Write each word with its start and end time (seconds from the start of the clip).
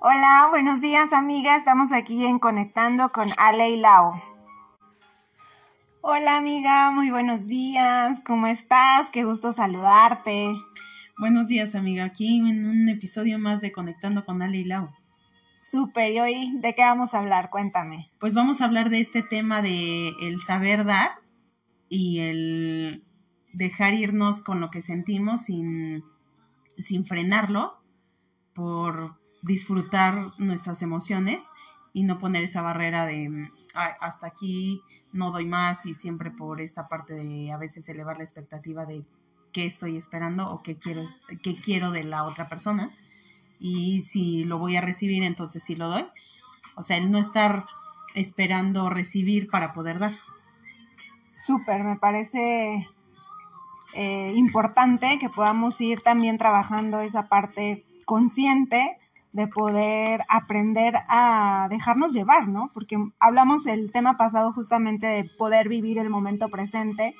Hola, 0.00 0.46
buenos 0.50 0.80
días 0.80 1.12
amiga, 1.12 1.56
estamos 1.56 1.90
aquí 1.90 2.24
en 2.24 2.38
Conectando 2.38 3.08
con 3.08 3.26
Ale 3.36 3.70
y 3.70 3.78
Lao. 3.78 4.22
Hola 6.02 6.36
amiga, 6.36 6.92
muy 6.92 7.10
buenos 7.10 7.48
días, 7.48 8.20
¿cómo 8.24 8.46
estás? 8.46 9.10
Qué 9.10 9.24
gusto 9.24 9.52
saludarte. 9.52 10.54
Buenos 11.18 11.48
días 11.48 11.74
amiga, 11.74 12.04
aquí 12.04 12.38
en 12.38 12.64
un 12.64 12.88
episodio 12.88 13.40
más 13.40 13.60
de 13.60 13.72
Conectando 13.72 14.24
con 14.24 14.40
Ale 14.40 14.58
y 14.58 14.64
Lau. 14.66 14.88
Súper, 15.64 16.12
¿y 16.12 16.20
hoy 16.20 16.52
de 16.60 16.76
qué 16.76 16.82
vamos 16.82 17.12
a 17.12 17.18
hablar? 17.18 17.50
Cuéntame. 17.50 18.08
Pues 18.20 18.34
vamos 18.34 18.60
a 18.60 18.66
hablar 18.66 18.90
de 18.90 19.00
este 19.00 19.24
tema 19.24 19.62
de 19.62 20.10
el 20.20 20.40
saber 20.42 20.84
dar 20.84 21.10
y 21.88 22.20
el 22.20 23.04
dejar 23.52 23.94
irnos 23.94 24.44
con 24.44 24.60
lo 24.60 24.70
que 24.70 24.80
sentimos 24.80 25.42
sin, 25.42 26.04
sin 26.76 27.04
frenarlo 27.04 27.82
por 28.54 29.17
disfrutar 29.42 30.20
nuestras 30.38 30.82
emociones 30.82 31.42
y 31.92 32.02
no 32.02 32.18
poner 32.18 32.44
esa 32.44 32.62
barrera 32.62 33.06
de 33.06 33.50
hasta 33.74 34.26
aquí 34.26 34.82
no 35.12 35.30
doy 35.30 35.46
más 35.46 35.86
y 35.86 35.94
siempre 35.94 36.30
por 36.30 36.60
esta 36.60 36.88
parte 36.88 37.14
de 37.14 37.52
a 37.52 37.56
veces 37.56 37.88
elevar 37.88 38.18
la 38.18 38.24
expectativa 38.24 38.84
de 38.84 39.04
qué 39.52 39.66
estoy 39.66 39.96
esperando 39.96 40.50
o 40.50 40.62
qué 40.62 40.76
quiero, 40.76 41.04
qué 41.42 41.56
quiero 41.56 41.90
de 41.90 42.04
la 42.04 42.24
otra 42.24 42.48
persona 42.48 42.90
y 43.58 44.02
si 44.02 44.44
lo 44.44 44.58
voy 44.58 44.76
a 44.76 44.80
recibir 44.80 45.22
entonces 45.22 45.62
sí 45.62 45.74
lo 45.74 45.88
doy. 45.88 46.06
O 46.76 46.82
sea, 46.82 46.96
el 46.96 47.10
no 47.10 47.18
estar 47.18 47.66
esperando 48.14 48.88
recibir 48.88 49.48
para 49.48 49.72
poder 49.72 49.98
dar. 49.98 50.14
Súper, 51.24 51.82
me 51.82 51.96
parece 51.96 52.88
eh, 53.94 54.32
importante 54.36 55.18
que 55.18 55.28
podamos 55.28 55.80
ir 55.80 56.02
también 56.02 56.38
trabajando 56.38 57.00
esa 57.00 57.28
parte 57.28 57.84
consciente 58.04 58.98
de 59.32 59.46
poder 59.46 60.22
aprender 60.28 60.94
a 61.08 61.68
dejarnos 61.70 62.12
llevar, 62.12 62.48
¿no? 62.48 62.70
Porque 62.72 62.96
hablamos 63.18 63.66
el 63.66 63.92
tema 63.92 64.16
pasado 64.16 64.52
justamente 64.52 65.06
de 65.06 65.24
poder 65.24 65.68
vivir 65.68 65.98
el 65.98 66.10
momento 66.10 66.48
presente. 66.48 67.14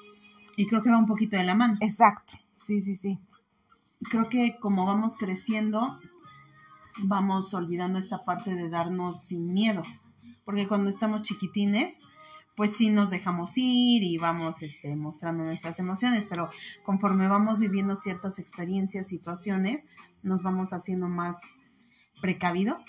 Y 0.56 0.66
creo 0.66 0.82
que 0.82 0.90
va 0.90 0.98
un 0.98 1.06
poquito 1.06 1.36
de 1.36 1.44
la 1.44 1.54
mano. 1.54 1.76
Exacto, 1.80 2.34
sí, 2.64 2.82
sí, 2.82 2.96
sí. 2.96 3.18
Creo 4.10 4.28
que 4.28 4.58
como 4.58 4.86
vamos 4.86 5.16
creciendo, 5.16 5.98
vamos 7.02 7.52
olvidando 7.54 7.98
esta 7.98 8.24
parte 8.24 8.54
de 8.54 8.68
darnos 8.68 9.22
sin 9.22 9.52
miedo. 9.52 9.82
Porque 10.44 10.66
cuando 10.66 10.88
estamos 10.88 11.22
chiquitines, 11.22 12.00
pues 12.56 12.72
sí 12.76 12.90
nos 12.90 13.10
dejamos 13.10 13.52
ir 13.56 14.02
y 14.02 14.18
vamos 14.18 14.62
este, 14.62 14.96
mostrando 14.96 15.44
nuestras 15.44 15.78
emociones, 15.78 16.26
pero 16.26 16.50
conforme 16.82 17.28
vamos 17.28 17.60
viviendo 17.60 17.94
ciertas 17.94 18.40
experiencias, 18.40 19.06
situaciones, 19.06 19.84
nos 20.24 20.42
vamos 20.42 20.72
haciendo 20.72 21.08
más 21.08 21.38
precavidos. 22.20 22.82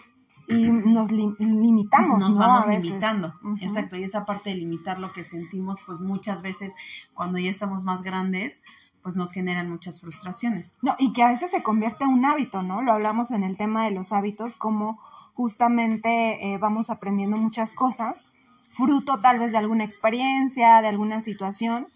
Y 0.48 0.72
nos 0.72 1.12
limitamos. 1.12 2.20
Nos 2.20 2.38
vamos 2.38 2.68
limitando. 2.68 3.36
Exacto. 3.62 3.96
Y 3.96 4.04
esa 4.04 4.26
parte 4.26 4.50
de 4.50 4.56
limitar 4.56 4.98
lo 4.98 5.14
que 5.14 5.24
sentimos, 5.24 5.80
pues 5.86 6.00
muchas 6.00 6.42
veces 6.42 6.74
cuando 7.14 7.38
ya 7.38 7.52
estamos 7.52 7.84
más 7.84 8.02
grandes, 8.02 8.64
pues 9.04 9.16
nos 9.16 9.32
generan 9.32 9.70
muchas 9.70 10.02
frustraciones. 10.02 10.74
No, 10.82 10.96
y 10.98 11.14
que 11.14 11.24
a 11.24 11.30
veces 11.30 11.52
se 11.52 11.64
convierte 11.64 12.04
en 12.04 12.12
un 12.12 12.26
hábito, 12.26 12.64
¿no? 12.64 12.82
Lo 12.82 12.94
hablamos 12.94 13.32
en 13.32 13.44
el 13.44 13.58
tema 13.58 13.86
de 13.86 13.92
los 13.92 14.12
hábitos, 14.12 14.56
como 14.56 15.00
justamente 15.34 16.52
eh, 16.52 16.58
vamos 16.58 16.90
aprendiendo 16.90 17.38
muchas 17.38 17.74
cosas, 17.74 18.24
fruto 18.72 19.20
tal 19.22 19.40
vez 19.40 19.52
de 19.52 19.58
alguna 19.58 19.84
experiencia, 19.84 20.82
de 20.82 20.88
alguna 20.88 21.22
situación, 21.22 21.88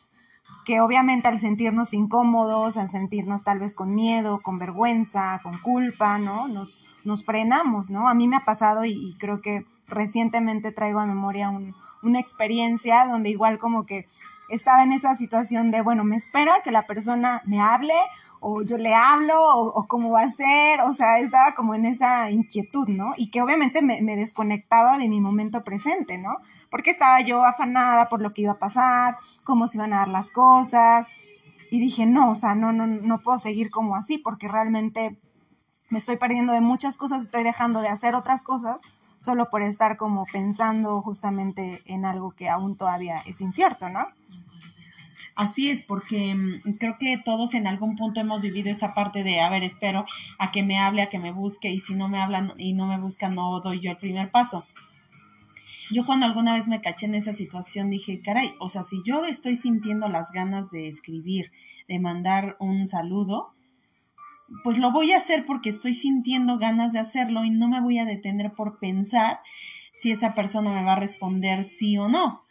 que 0.63 0.79
obviamente 0.79 1.27
al 1.27 1.39
sentirnos 1.39 1.93
incómodos, 1.93 2.77
al 2.77 2.89
sentirnos 2.89 3.43
tal 3.43 3.59
vez 3.59 3.75
con 3.75 3.93
miedo, 3.93 4.41
con 4.41 4.59
vergüenza, 4.59 5.41
con 5.43 5.57
culpa, 5.59 6.17
¿no? 6.19 6.47
Nos, 6.47 6.79
nos 7.03 7.25
frenamos, 7.25 7.89
¿no? 7.89 8.07
A 8.07 8.13
mí 8.13 8.27
me 8.27 8.37
ha 8.37 8.45
pasado 8.45 8.85
y, 8.85 9.15
creo 9.19 9.41
que 9.41 9.65
recientemente 9.87 10.71
traigo 10.71 10.99
a 10.99 11.05
memoria 11.05 11.51
una 12.01 12.19
experiencia 12.19 13.05
donde 13.05 13.29
igual 13.29 13.57
como 13.57 13.85
que 13.85 14.07
estaba 14.49 14.83
en 14.83 14.93
esa 14.93 15.15
situación 15.15 15.71
de, 15.71 15.81
bueno, 15.81 16.03
me 16.03 16.15
espero 16.15 16.53
a 16.53 16.61
que 16.61 16.71
la 16.71 16.85
persona 16.85 17.41
me 17.45 17.59
hable 17.59 17.93
o 18.39 18.61
yo 18.61 18.77
le 18.77 18.93
hablo 18.93 19.39
o, 19.39 19.87
cómo 19.87 20.11
va 20.11 20.23
a 20.23 20.31
ser, 20.31 20.81
o 20.81 20.93
sea, 20.93 21.19
estaba 21.19 21.55
como 21.55 21.75
en 21.75 21.85
esa 21.85 22.29
inquietud, 22.29 22.89
¿no? 22.89 23.13
Y 23.15 23.31
que 23.31 23.41
obviamente 23.41 23.81
me, 23.81 24.01
me, 24.01 24.17
desconectaba 24.17 24.97
de 24.97 25.07
mi 25.07 25.21
momento 25.21 25.63
presente, 25.63 26.17
¿no? 26.17 26.37
Porque 26.69 26.91
estaba 26.91 27.21
yo 27.21 27.45
afanada 27.45 28.09
por 28.09 28.21
lo 28.21 28.33
que 28.33 28.41
iba 28.41 28.51
a 28.53 28.59
pasar, 28.59 29.17
cómo 29.45 29.67
se 29.67 29.77
iban 29.77 29.93
a 29.93 29.99
dar 29.99 30.09
las 30.09 30.29
cosas, 30.29 31.07
y 31.71 31.79
dije, 31.79 32.05
no, 32.05 32.31
o 32.31 32.35
sea, 32.35 32.53
no, 32.53 32.73
no, 32.73 32.85
no 32.85 33.21
puedo 33.21 33.39
seguir 33.39 33.71
como 33.71 33.95
así, 33.95 34.17
porque 34.17 34.49
realmente 34.49 35.17
me 35.93 35.99
estoy 35.99 36.17
perdiendo 36.17 36.53
de 36.53 36.61
muchas 36.61 36.97
cosas, 36.97 37.21
estoy 37.21 37.43
dejando 37.43 37.79
de 37.79 37.87
hacer 37.87 38.15
otras 38.15 38.43
cosas 38.43 38.81
solo 39.19 39.51
por 39.51 39.61
estar 39.61 39.95
como 39.95 40.25
pensando 40.25 41.03
justamente 41.03 41.83
en 41.85 42.03
algo 42.03 42.31
que 42.31 42.49
aún 42.49 42.75
todavía 42.75 43.17
es 43.27 43.41
incierto, 43.41 43.89
¿no? 43.89 44.07
Así 45.35 45.69
es, 45.69 45.83
porque 45.83 46.33
mm, 46.33 46.77
creo 46.79 46.97
que 46.99 47.19
todos 47.23 47.53
en 47.53 47.67
algún 47.67 47.95
punto 47.95 48.19
hemos 48.19 48.41
vivido 48.41 48.71
esa 48.71 48.95
parte 48.95 49.23
de, 49.23 49.39
a 49.39 49.51
ver, 49.51 49.63
espero 49.63 50.05
a 50.39 50.51
que 50.51 50.63
me 50.63 50.79
hable, 50.79 51.03
a 51.03 51.09
que 51.09 51.19
me 51.19 51.31
busque, 51.31 51.69
y 51.69 51.79
si 51.79 51.93
no 51.93 52.07
me 52.07 52.19
hablan 52.19 52.53
y 52.57 52.73
no 52.73 52.87
me 52.87 52.97
buscan, 52.97 53.35
no 53.35 53.59
doy 53.59 53.79
yo 53.79 53.91
el 53.91 53.97
primer 53.97 54.31
paso. 54.31 54.65
Yo 55.91 56.07
cuando 56.07 56.25
alguna 56.25 56.55
vez 56.55 56.67
me 56.67 56.81
caché 56.81 57.05
en 57.05 57.13
esa 57.13 57.33
situación 57.33 57.91
dije, 57.91 58.19
caray, 58.19 58.55
o 58.59 58.67
sea, 58.67 58.83
si 58.83 59.03
yo 59.05 59.25
estoy 59.25 59.57
sintiendo 59.57 60.07
las 60.07 60.31
ganas 60.31 60.71
de 60.71 60.87
escribir, 60.87 61.51
de 61.87 61.99
mandar 61.99 62.55
un 62.59 62.87
saludo, 62.87 63.52
pues 64.63 64.77
lo 64.77 64.91
voy 64.91 65.11
a 65.11 65.17
hacer 65.17 65.45
porque 65.45 65.69
estoy 65.69 65.93
sintiendo 65.93 66.57
ganas 66.57 66.93
de 66.93 66.99
hacerlo 66.99 67.43
y 67.43 67.49
no 67.49 67.67
me 67.67 67.81
voy 67.81 67.99
a 67.99 68.05
detener 68.05 68.53
por 68.53 68.79
pensar 68.79 69.39
si 69.93 70.11
esa 70.11 70.35
persona 70.35 70.71
me 70.71 70.83
va 70.83 70.93
a 70.93 70.99
responder 70.99 71.63
sí 71.63 71.97
o 71.97 72.07
no. 72.07 72.43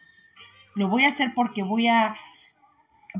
Lo 0.75 0.89
voy 0.89 1.05
a 1.05 1.09
hacer 1.09 1.35
porque 1.35 1.63
voy 1.63 1.89
a 1.89 2.17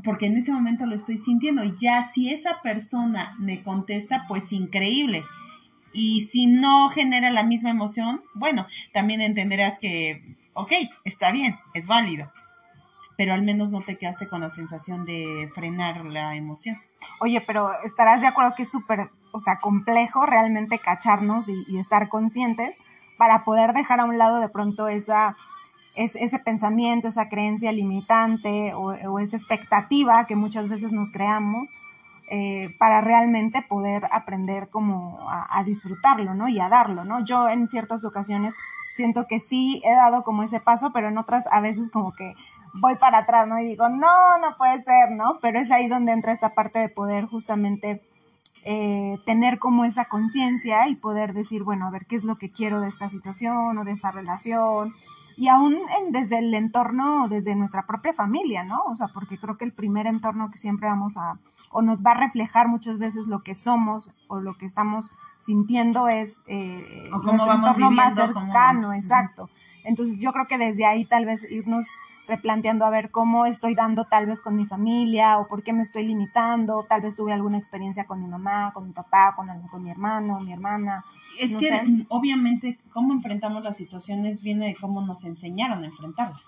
porque 0.03 0.25
en 0.25 0.37
ese 0.37 0.51
momento 0.51 0.85
lo 0.85 0.95
estoy 0.95 1.17
sintiendo. 1.17 1.63
Ya 1.63 2.09
si 2.11 2.31
esa 2.31 2.61
persona 2.61 3.35
me 3.37 3.61
contesta, 3.61 4.25
pues 4.27 4.51
increíble. 4.51 5.23
Y 5.93 6.21
si 6.21 6.47
no 6.47 6.89
genera 6.89 7.29
la 7.29 7.43
misma 7.43 7.69
emoción, 7.69 8.21
bueno, 8.33 8.65
también 8.91 9.21
entenderás 9.21 9.77
que, 9.77 10.23
ok, 10.55 10.71
está 11.03 11.31
bien, 11.31 11.57
es 11.75 11.85
válido. 11.85 12.31
Pero 13.17 13.33
al 13.33 13.43
menos 13.43 13.69
no 13.69 13.81
te 13.81 13.97
quedaste 13.97 14.27
con 14.27 14.41
la 14.41 14.49
sensación 14.49 15.05
de 15.05 15.49
frenar 15.53 16.05
la 16.05 16.35
emoción. 16.35 16.77
Oye, 17.19 17.41
pero 17.41 17.69
estarás 17.83 18.21
de 18.21 18.27
acuerdo 18.27 18.53
que 18.55 18.63
es 18.63 18.71
súper, 18.71 19.11
o 19.31 19.39
sea, 19.39 19.59
complejo 19.59 20.25
realmente 20.25 20.79
cacharnos 20.79 21.47
y, 21.49 21.77
estar 21.77 22.09
conscientes 22.09 22.75
para 23.17 23.43
poder 23.43 23.73
dejar 23.73 23.99
a 23.99 24.05
un 24.05 24.17
lado 24.17 24.39
de 24.39 24.49
pronto 24.49 24.87
esa 24.87 25.35
es, 25.95 26.15
ese 26.15 26.39
pensamiento, 26.39 27.07
esa 27.07 27.29
creencia 27.29 27.71
limitante 27.71 28.73
o, 28.73 29.19
esa 29.19 29.37
expectativa 29.37 30.25
que 30.25 30.35
muchas 30.35 30.67
veces 30.67 30.91
nos 30.91 31.11
creamos 31.11 31.69
eh, 32.29 32.73
para 32.79 33.01
realmente 33.01 33.61
poder 33.61 34.05
aprender 34.11 34.69
como 34.69 35.19
a, 35.29 35.63
disfrutarlo, 35.63 36.33
¿no? 36.33 36.47
Y 36.47 36.59
a 36.59 36.69
darlo, 36.69 37.03
¿no? 37.03 37.23
Yo 37.23 37.49
en 37.49 37.69
ciertas 37.69 38.05
ocasiones 38.05 38.55
siento 38.95 39.27
que 39.27 39.39
sí 39.39 39.81
he 39.85 39.93
dado 39.93 40.23
como 40.23 40.43
ese 40.43 40.59
paso, 40.59 40.91
pero 40.93 41.09
en 41.09 41.17
otras 41.17 41.47
a 41.51 41.61
veces 41.61 41.89
como 41.91 42.13
que 42.13 42.33
voy 42.73 42.95
para 42.95 43.19
atrás, 43.19 43.47
¿no? 43.47 43.59
Y 43.59 43.65
digo, 43.65 43.89
no, 43.89 44.37
no 44.39 44.57
puede 44.57 44.83
ser, 44.83 45.11
¿no? 45.11 45.39
Pero 45.41 45.59
es 45.59 45.71
ahí 45.71 45.87
donde 45.87 46.11
entra 46.11 46.33
esta 46.33 46.53
parte 46.53 46.79
de 46.79 46.89
poder 46.89 47.25
justamente 47.25 48.01
eh, 48.65 49.17
tener 49.25 49.59
como 49.59 49.85
esa 49.85 50.05
conciencia 50.05 50.87
y 50.87 50.95
poder 50.95 51.33
decir, 51.33 51.63
bueno, 51.63 51.87
a 51.87 51.91
ver, 51.91 52.05
¿qué 52.05 52.15
es 52.15 52.23
lo 52.23 52.37
que 52.37 52.51
quiero 52.51 52.81
de 52.81 52.89
esta 52.89 53.09
situación 53.09 53.77
o 53.77 53.83
de 53.83 53.91
esta 53.91 54.11
relación? 54.11 54.93
y 55.35 55.47
aún 55.47 55.77
desde 56.09 56.39
el 56.39 56.53
entorno, 56.53 57.27
desde 57.27 57.55
nuestra 57.55 57.85
propia 57.85 58.13
familia, 58.13 58.63
¿no? 58.63 58.81
O 58.85 58.95
sea, 58.95 59.07
porque 59.07 59.37
creo 59.37 59.57
que 59.57 59.65
el 59.65 59.73
primer 59.73 60.07
entorno 60.07 60.51
que 60.51 60.57
siempre 60.57 60.87
vamos 60.87 61.17
a, 61.17 61.39
o 61.71 61.81
nos 61.81 61.99
va 61.99 62.11
a 62.11 62.25
reflejar 62.25 62.67
muchas 62.67 62.99
veces 62.99 63.27
lo 63.27 63.43
que 63.43 63.55
somos 63.55 64.13
o 64.27 64.39
lo 64.39 64.57
que 64.57 64.65
estamos 64.65 65.11
sintiendo 65.41 66.07
es 66.07 66.43
eh, 66.47 67.09
nuestro 67.23 67.53
entorno 67.53 67.91
más 67.91 68.15
cercano, 68.15 68.93
exacto. 68.93 69.49
Entonces 69.83 70.17
yo 70.19 70.31
creo 70.31 70.47
que 70.47 70.57
desde 70.57 70.85
ahí 70.85 71.05
tal 71.05 71.25
vez 71.25 71.49
irnos 71.49 71.87
replanteando 72.27 72.85
a 72.85 72.89
ver 72.89 73.11
cómo 73.11 73.45
estoy 73.45 73.75
dando 73.75 74.05
tal 74.05 74.25
vez 74.25 74.41
con 74.41 74.55
mi 74.55 74.65
familia 74.65 75.37
o 75.39 75.47
por 75.47 75.63
qué 75.63 75.73
me 75.73 75.83
estoy 75.83 76.05
limitando, 76.05 76.85
tal 76.87 77.01
vez 77.01 77.15
tuve 77.15 77.33
alguna 77.33 77.57
experiencia 77.57 78.05
con 78.05 78.21
mi 78.21 78.27
mamá, 78.27 78.71
con 78.73 78.87
mi 78.87 78.93
papá, 78.93 79.33
con, 79.35 79.47
con 79.67 79.83
mi 79.83 79.91
hermano, 79.91 80.39
mi 80.39 80.53
hermana. 80.53 81.03
Es 81.39 81.55
que 81.55 82.05
obviamente 82.09 82.79
cómo 82.91 83.13
enfrentamos 83.13 83.63
las 83.63 83.77
situaciones 83.77 84.41
viene 84.41 84.67
de 84.67 84.75
cómo 84.75 85.01
nos 85.05 85.25
enseñaron 85.25 85.83
a 85.83 85.87
enfrentarlas 85.87 86.41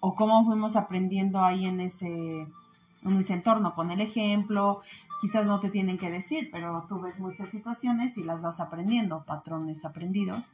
o 0.00 0.14
cómo 0.14 0.44
fuimos 0.44 0.76
aprendiendo 0.76 1.44
ahí 1.44 1.66
en 1.66 1.80
ese, 1.80 2.06
en 2.06 3.18
ese 3.18 3.34
entorno, 3.34 3.74
con 3.74 3.90
el 3.90 4.00
ejemplo, 4.00 4.82
quizás 5.20 5.46
no 5.46 5.60
te 5.60 5.70
tienen 5.70 5.98
que 5.98 6.10
decir, 6.10 6.50
pero 6.52 6.86
tú 6.88 7.00
ves 7.00 7.18
muchas 7.18 7.48
situaciones 7.48 8.16
y 8.16 8.24
las 8.24 8.42
vas 8.42 8.60
aprendiendo, 8.60 9.24
patrones 9.24 9.84
aprendidos, 9.84 10.44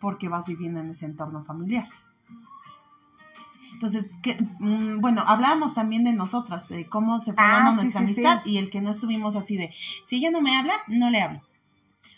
porque 0.00 0.28
vas 0.28 0.46
viviendo 0.46 0.80
en 0.80 0.90
ese 0.90 1.06
entorno 1.06 1.44
familiar. 1.44 1.88
Entonces, 3.76 4.06
que, 4.22 4.38
mm, 4.58 5.02
bueno, 5.02 5.22
hablábamos 5.26 5.74
también 5.74 6.02
de 6.02 6.14
nosotras, 6.14 6.66
de 6.70 6.86
cómo 6.86 7.20
se 7.20 7.34
formó 7.34 7.68
ah, 7.68 7.72
nuestra 7.74 8.00
amistad 8.00 8.40
y 8.46 8.56
el 8.56 8.70
que 8.70 8.80
no 8.80 8.90
estuvimos 8.90 9.36
así 9.36 9.58
de, 9.58 9.74
si 10.06 10.16
ella 10.16 10.30
no 10.30 10.40
me 10.40 10.56
habla, 10.56 10.76
no 10.88 11.10
le 11.10 11.20
hablo. 11.20 11.42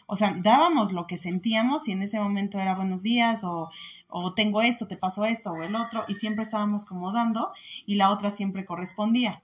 O 0.07 0.17
sea, 0.17 0.37
dábamos 0.39 0.93
lo 0.93 1.09
que 1.09 1.17
sentíamos 1.17 1.89
y 1.89 1.93
en 1.93 2.03
ese 2.03 2.21
momento 2.21 2.61
era 2.61 2.77
buenos 2.77 3.03
días 3.03 3.43
o, 3.43 3.71
o 4.07 4.35
tengo 4.35 4.63
esto, 4.63 4.87
te 4.87 4.97
pasó 4.97 5.25
esto 5.25 5.51
o 5.51 5.65
el 5.65 5.75
otro 5.75 6.05
y 6.07 6.15
siempre 6.15 6.45
estábamos 6.45 6.87
como 6.87 7.11
dando 7.11 7.51
y 7.87 7.97
la 7.97 8.11
otra 8.11 8.31
siempre 8.31 8.65
correspondía. 8.65 9.43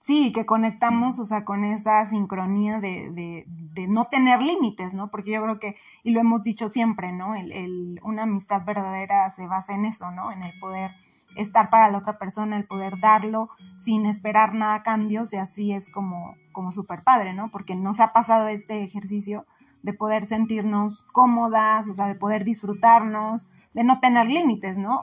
Sí, 0.00 0.32
que 0.32 0.46
conectamos, 0.46 1.18
o 1.18 1.24
sea, 1.24 1.44
con 1.44 1.64
esa 1.64 2.06
sincronía 2.06 2.78
de, 2.78 3.10
de, 3.10 3.44
de 3.48 3.88
no 3.88 4.04
tener 4.04 4.40
límites, 4.40 4.94
¿no? 4.94 5.10
Porque 5.10 5.32
yo 5.32 5.42
creo 5.42 5.58
que, 5.58 5.76
y 6.04 6.12
lo 6.12 6.20
hemos 6.20 6.42
dicho 6.44 6.68
siempre, 6.68 7.12
¿no? 7.12 7.34
El, 7.34 7.50
el, 7.52 8.00
una 8.04 8.22
amistad 8.22 8.64
verdadera 8.64 9.28
se 9.30 9.46
basa 9.48 9.74
en 9.74 9.84
eso, 9.84 10.12
¿no? 10.12 10.30
En 10.30 10.42
el 10.42 10.58
poder 10.60 10.92
estar 11.36 11.68
para 11.68 11.90
la 11.90 11.98
otra 11.98 12.18
persona, 12.18 12.56
el 12.56 12.66
poder 12.66 13.00
darlo 13.00 13.50
sin 13.76 14.06
esperar 14.06 14.54
nada 14.54 14.76
a 14.76 14.82
cambios 14.82 15.32
y 15.32 15.36
así 15.36 15.72
es 15.72 15.90
como, 15.90 16.34
como 16.52 16.72
súper 16.72 17.02
padre, 17.02 17.34
¿no? 17.34 17.50
Porque 17.50 17.74
nos 17.74 18.00
ha 18.00 18.12
pasado 18.12 18.48
este 18.48 18.82
ejercicio 18.84 19.46
de 19.82 19.94
poder 19.94 20.26
sentirnos 20.26 21.04
cómodas, 21.12 21.88
o 21.88 21.94
sea, 21.94 22.06
de 22.06 22.14
poder 22.14 22.44
disfrutarnos, 22.44 23.50
de 23.74 23.84
no 23.84 24.00
tener 24.00 24.26
límites, 24.26 24.78
¿no? 24.78 25.00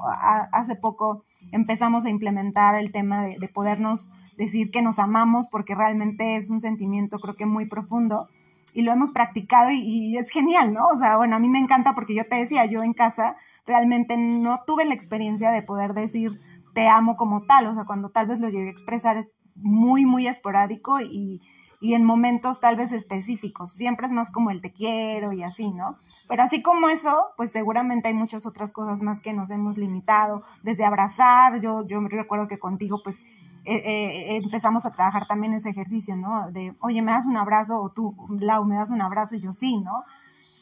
Hace 0.51 0.75
poco 0.75 1.23
empezamos 1.51 2.05
a 2.05 2.09
implementar 2.09 2.75
el 2.75 2.91
tema 2.91 3.21
de, 3.21 3.37
de 3.39 3.47
podernos 3.47 4.11
decir 4.37 4.71
que 4.71 4.81
nos 4.81 4.99
amamos 4.99 5.47
porque 5.47 5.75
realmente 5.75 6.35
es 6.35 6.49
un 6.49 6.61
sentimiento 6.61 7.19
creo 7.19 7.35
que 7.35 7.45
muy 7.45 7.65
profundo 7.65 8.27
y 8.73 8.81
lo 8.81 8.91
hemos 8.91 9.11
practicado 9.11 9.71
y, 9.71 10.17
es 10.17 10.29
genial, 10.29 10.73
¿no? 10.73 10.87
O 10.87 10.97
sea, 10.97 11.15
bueno, 11.15 11.37
a 11.37 11.39
mí 11.39 11.47
me 11.47 11.59
encanta 11.59 11.95
porque 11.95 12.13
yo 12.13 12.27
te 12.27 12.35
decía, 12.35 12.65
yo 12.65 12.83
en 12.83 12.93
casa 12.93 13.37
realmente 13.65 14.17
no 14.17 14.61
tuve 14.67 14.85
la 14.85 14.93
experiencia 14.93 15.51
de 15.51 15.61
poder 15.61 15.93
decir 15.93 16.39
te 16.73 16.89
amo 16.89 17.15
como 17.15 17.43
tal, 17.43 17.67
o 17.67 17.73
sea, 17.73 17.85
cuando 17.85 18.09
tal 18.09 18.27
vez 18.27 18.41
lo 18.41 18.49
llegué 18.49 18.67
a 18.67 18.71
expresar 18.71 19.15
es 19.15 19.29
muy, 19.55 20.05
muy 20.05 20.27
esporádico 20.27 20.99
y, 20.99 21.41
y 21.79 21.93
en 21.93 22.03
momentos 22.03 22.59
tal 22.59 22.75
vez 22.75 22.91
específicos, 22.91 23.71
siempre 23.71 24.07
es 24.07 24.11
más 24.11 24.29
como 24.29 24.51
el 24.51 24.61
te 24.61 24.73
quiero 24.73 25.31
y 25.31 25.43
así, 25.43 25.71
¿no? 25.71 25.97
Pero 26.27 26.43
así 26.43 26.61
como 26.61 26.89
eso, 26.89 27.27
pues 27.37 27.51
seguramente 27.51 28.09
hay 28.09 28.13
muchas 28.13 28.45
otras 28.45 28.73
cosas 28.73 29.01
más 29.01 29.21
que 29.21 29.31
nos 29.31 29.51
hemos 29.51 29.77
limitado, 29.77 30.43
desde 30.63 30.83
abrazar, 30.83 31.61
yo, 31.61 31.85
yo 31.87 32.01
recuerdo 32.01 32.49
que 32.49 32.59
contigo 32.59 32.99
pues 33.01 33.21
eh, 33.65 33.81
eh, 33.85 34.35
empezamos 34.43 34.85
a 34.85 34.91
trabajar 34.91 35.25
también 35.25 35.53
ese 35.53 35.69
ejercicio, 35.69 36.15
¿no? 36.15 36.51
De, 36.51 36.75
oye, 36.79 37.01
¿me 37.01 37.11
das 37.11 37.25
un 37.25 37.37
abrazo? 37.37 37.81
O 37.81 37.89
tú, 37.89 38.15
Lau, 38.39 38.63
¿me 38.65 38.75
das 38.75 38.91
un 38.91 39.01
abrazo? 39.01 39.35
Y 39.35 39.39
yo 39.39 39.53
sí, 39.53 39.77
¿no? 39.77 40.03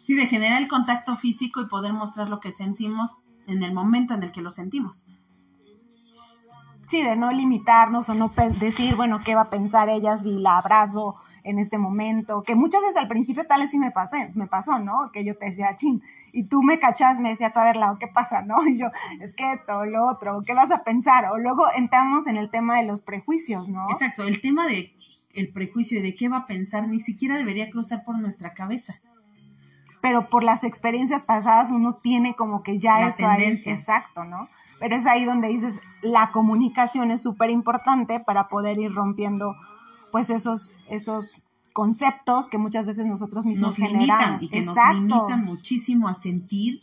Sí, 0.04 0.14
de 0.16 0.26
generar 0.28 0.62
el 0.62 0.68
contacto 0.68 1.16
físico 1.18 1.62
y 1.62 1.68
poder 1.68 1.94
mostrar 1.94 2.30
lo 2.30 2.40
que 2.40 2.52
sentimos 2.52 3.18
en 3.48 3.64
el 3.64 3.74
momento 3.74 4.14
en 4.14 4.24
el 4.24 4.32
que 4.32 4.42
lo 4.42 4.52
sentimos. 4.52 5.06
Sí, 6.88 7.02
de 7.02 7.16
no 7.16 7.32
limitarnos 7.32 8.10
o 8.10 8.14
no 8.14 8.32
decir, 8.60 8.96
bueno, 8.96 9.20
¿qué 9.24 9.36
va 9.36 9.42
a 9.42 9.50
pensar 9.50 9.90
ella 9.90 10.18
si 10.18 10.40
la 10.40 10.58
abrazo 10.58 11.16
en 11.44 11.60
este 11.60 11.78
momento? 11.78 12.44
Que 12.44 12.56
muchas 12.56 12.82
veces 12.82 12.98
al 12.98 13.08
principio 13.08 13.46
tal 13.46 13.62
vez 13.62 13.72
sí 13.72 13.78
me 13.78 13.92
pasé, 13.92 14.32
me 14.36 14.48
pasó, 14.48 14.80
¿no? 14.80 15.12
Que 15.12 15.24
yo 15.26 15.38
te 15.38 15.48
decía, 15.48 15.76
chin, 15.76 16.02
y 16.32 16.44
tú 16.46 16.64
me 16.64 16.80
cachas, 16.80 17.20
me 17.20 17.30
decías, 17.30 17.56
a 17.58 17.64
ver, 17.64 17.78
Lau, 17.78 17.98
¿qué 17.98 18.08
pasa, 18.08 18.44
no? 18.44 18.56
Y 18.68 18.78
yo, 18.78 18.88
es 19.20 19.34
que 19.34 19.60
todo 19.68 19.86
lo 19.86 20.06
otro, 20.06 20.42
¿qué 20.46 20.54
vas 20.54 20.72
a 20.72 20.84
pensar? 20.84 21.26
O 21.32 21.38
luego 21.38 21.66
entramos 21.76 22.28
en 22.28 22.38
el 22.38 22.50
tema 22.50 22.78
de 22.78 22.84
los 22.84 23.02
prejuicios, 23.02 23.70
¿no? 23.70 23.88
Exacto, 23.92 24.24
el 24.24 24.42
tema 24.42 24.68
de 24.68 24.94
el 25.34 25.52
prejuicio 25.52 26.00
y 26.00 26.02
de 26.02 26.16
qué 26.16 26.30
va 26.30 26.38
a 26.38 26.48
pensar 26.48 26.88
ni 26.88 27.00
siquiera 27.00 27.38
debería 27.38 27.70
cruzar 27.70 28.04
por 28.04 28.20
nuestra 28.20 28.54
cabeza. 28.54 29.02
Pero 30.02 30.30
por 30.30 30.44
las 30.44 30.64
experiencias 30.64 31.24
pasadas 31.24 31.72
uno 31.72 31.96
tiene 31.96 32.36
como 32.36 32.62
que 32.62 32.78
ya 32.78 33.00
la 33.00 33.08
eso 33.08 33.18
tendencia. 33.18 33.74
ahí, 33.74 33.80
exacto, 33.80 34.26
¿no? 34.26 34.50
Pero 34.80 34.96
es 34.96 35.06
ahí 35.06 35.24
donde 35.26 35.48
dices, 35.48 35.80
la 36.02 36.32
comunicación 36.32 37.10
es 37.10 37.24
súper 37.24 37.50
importante 37.50 38.20
para 38.20 38.48
poder 38.50 38.80
ir 38.80 38.94
rompiendo 38.94 39.56
pues 40.14 40.30
esos, 40.30 40.72
esos 40.90 41.42
conceptos 41.74 42.48
que 42.48 42.60
muchas 42.60 42.86
veces 42.86 43.08
nosotros 43.08 43.48
mismos 43.48 43.80
nos 43.80 43.90
generamos. 43.90 44.40
Limitan 44.40 44.44
y 44.44 44.48
que 44.48 44.60
Exacto. 44.60 44.94
nos 44.94 45.10
limitan 45.10 45.44
muchísimo 45.44 46.08
a 46.08 46.14
sentir 46.14 46.82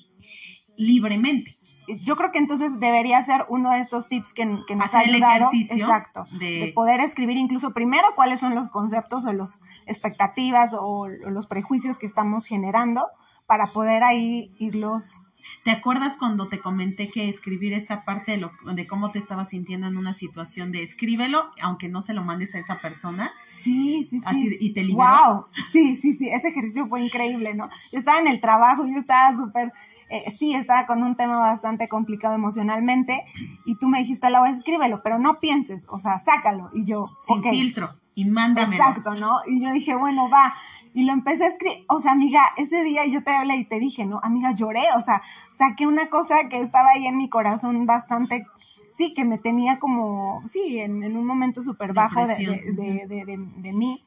libremente. 0.76 1.54
Yo 2.02 2.16
creo 2.16 2.32
que 2.32 2.40
entonces 2.40 2.80
debería 2.80 3.22
ser 3.22 3.46
uno 3.48 3.70
de 3.70 3.78
estos 3.78 4.08
tips 4.08 4.34
que, 4.34 4.42
que 4.66 4.74
nos 4.74 4.86
Hacer 4.86 4.98
ha 4.98 5.14
ayudado. 5.14 5.36
el 5.36 5.42
ejercicio 5.42 5.76
exacto. 5.76 6.24
De... 6.40 6.46
de... 6.46 6.72
poder 6.74 6.98
escribir 6.98 7.36
incluso 7.36 7.72
primero 7.72 8.08
cuáles 8.16 8.40
son 8.40 8.56
los 8.56 8.68
conceptos 8.68 9.24
o 9.24 9.32
las 9.32 9.60
expectativas 9.86 10.74
o, 10.74 10.82
o 10.82 11.08
los 11.08 11.46
prejuicios 11.46 11.98
que 11.98 12.06
estamos 12.06 12.46
generando 12.46 13.06
para 13.46 13.68
poder 13.68 14.02
ahí 14.02 14.52
irlos 14.58 15.22
¿Te 15.64 15.70
acuerdas 15.70 16.14
cuando 16.18 16.48
te 16.48 16.60
comenté 16.60 17.08
que 17.08 17.28
escribir 17.28 17.72
esta 17.72 18.04
parte 18.04 18.32
de, 18.32 18.38
lo, 18.38 18.52
de 18.74 18.86
cómo 18.86 19.10
te 19.10 19.18
estabas 19.18 19.50
sintiendo 19.50 19.86
en 19.86 19.96
una 19.96 20.14
situación 20.14 20.72
de 20.72 20.82
escríbelo, 20.82 21.50
aunque 21.62 21.88
no 21.88 22.02
se 22.02 22.14
lo 22.14 22.24
mandes 22.24 22.54
a 22.54 22.58
esa 22.58 22.80
persona? 22.80 23.32
Sí, 23.46 24.04
sí, 24.04 24.18
sí. 24.18 24.24
Así, 24.26 24.56
y 24.60 24.72
te 24.72 24.82
liberó. 24.82 25.06
¡Wow! 25.06 25.46
Sí, 25.72 25.96
sí, 25.96 26.14
sí. 26.14 26.28
Ese 26.28 26.48
ejercicio 26.48 26.86
fue 26.86 27.00
increíble, 27.00 27.54
¿no? 27.54 27.68
Yo 27.92 27.98
estaba 27.98 28.18
en 28.18 28.28
el 28.28 28.40
trabajo, 28.40 28.86
yo 28.86 29.00
estaba 29.00 29.36
súper. 29.36 29.72
Eh, 30.08 30.34
sí, 30.36 30.54
estaba 30.54 30.86
con 30.86 31.02
un 31.02 31.16
tema 31.16 31.38
bastante 31.38 31.86
complicado 31.86 32.34
emocionalmente 32.34 33.24
y 33.64 33.76
tú 33.76 33.88
me 33.88 33.98
dijiste, 33.98 34.28
la 34.30 34.40
voy 34.40 34.48
a 34.48 34.52
escríbelo, 34.52 35.02
pero 35.04 35.20
no 35.20 35.38
pienses, 35.38 35.84
o 35.88 35.98
sea, 35.98 36.18
sácalo. 36.18 36.70
Y 36.74 36.84
yo, 36.84 37.10
Sin 37.26 37.38
okay. 37.38 37.52
filtro 37.52 37.99
y 38.14 38.24
mándamelo. 38.24 38.82
Exacto, 38.82 39.14
¿no? 39.14 39.36
Y 39.46 39.62
yo 39.64 39.72
dije, 39.72 39.94
bueno, 39.94 40.28
va. 40.28 40.54
Y 40.92 41.04
lo 41.04 41.12
empecé 41.12 41.44
a 41.44 41.48
escribir, 41.48 41.84
o 41.88 42.00
sea, 42.00 42.12
amiga, 42.12 42.42
ese 42.56 42.82
día 42.82 43.06
yo 43.06 43.22
te 43.22 43.30
hablé 43.30 43.56
y 43.56 43.64
te 43.64 43.78
dije, 43.78 44.06
¿no? 44.06 44.18
Amiga, 44.22 44.52
lloré, 44.52 44.82
o 44.96 45.00
sea, 45.00 45.22
saqué 45.56 45.86
una 45.86 46.06
cosa 46.06 46.48
que 46.48 46.60
estaba 46.60 46.90
ahí 46.94 47.06
en 47.06 47.16
mi 47.16 47.28
corazón 47.28 47.86
bastante, 47.86 48.46
sí, 48.90 49.12
que 49.12 49.24
me 49.24 49.38
tenía 49.38 49.78
como, 49.78 50.42
sí, 50.46 50.80
en, 50.80 51.04
en 51.04 51.16
un 51.16 51.24
momento 51.24 51.62
súper 51.62 51.92
bajo 51.92 52.26
de, 52.26 52.34
de, 52.36 53.06
de, 53.06 53.38
de, 53.56 53.72
mí, 53.72 54.02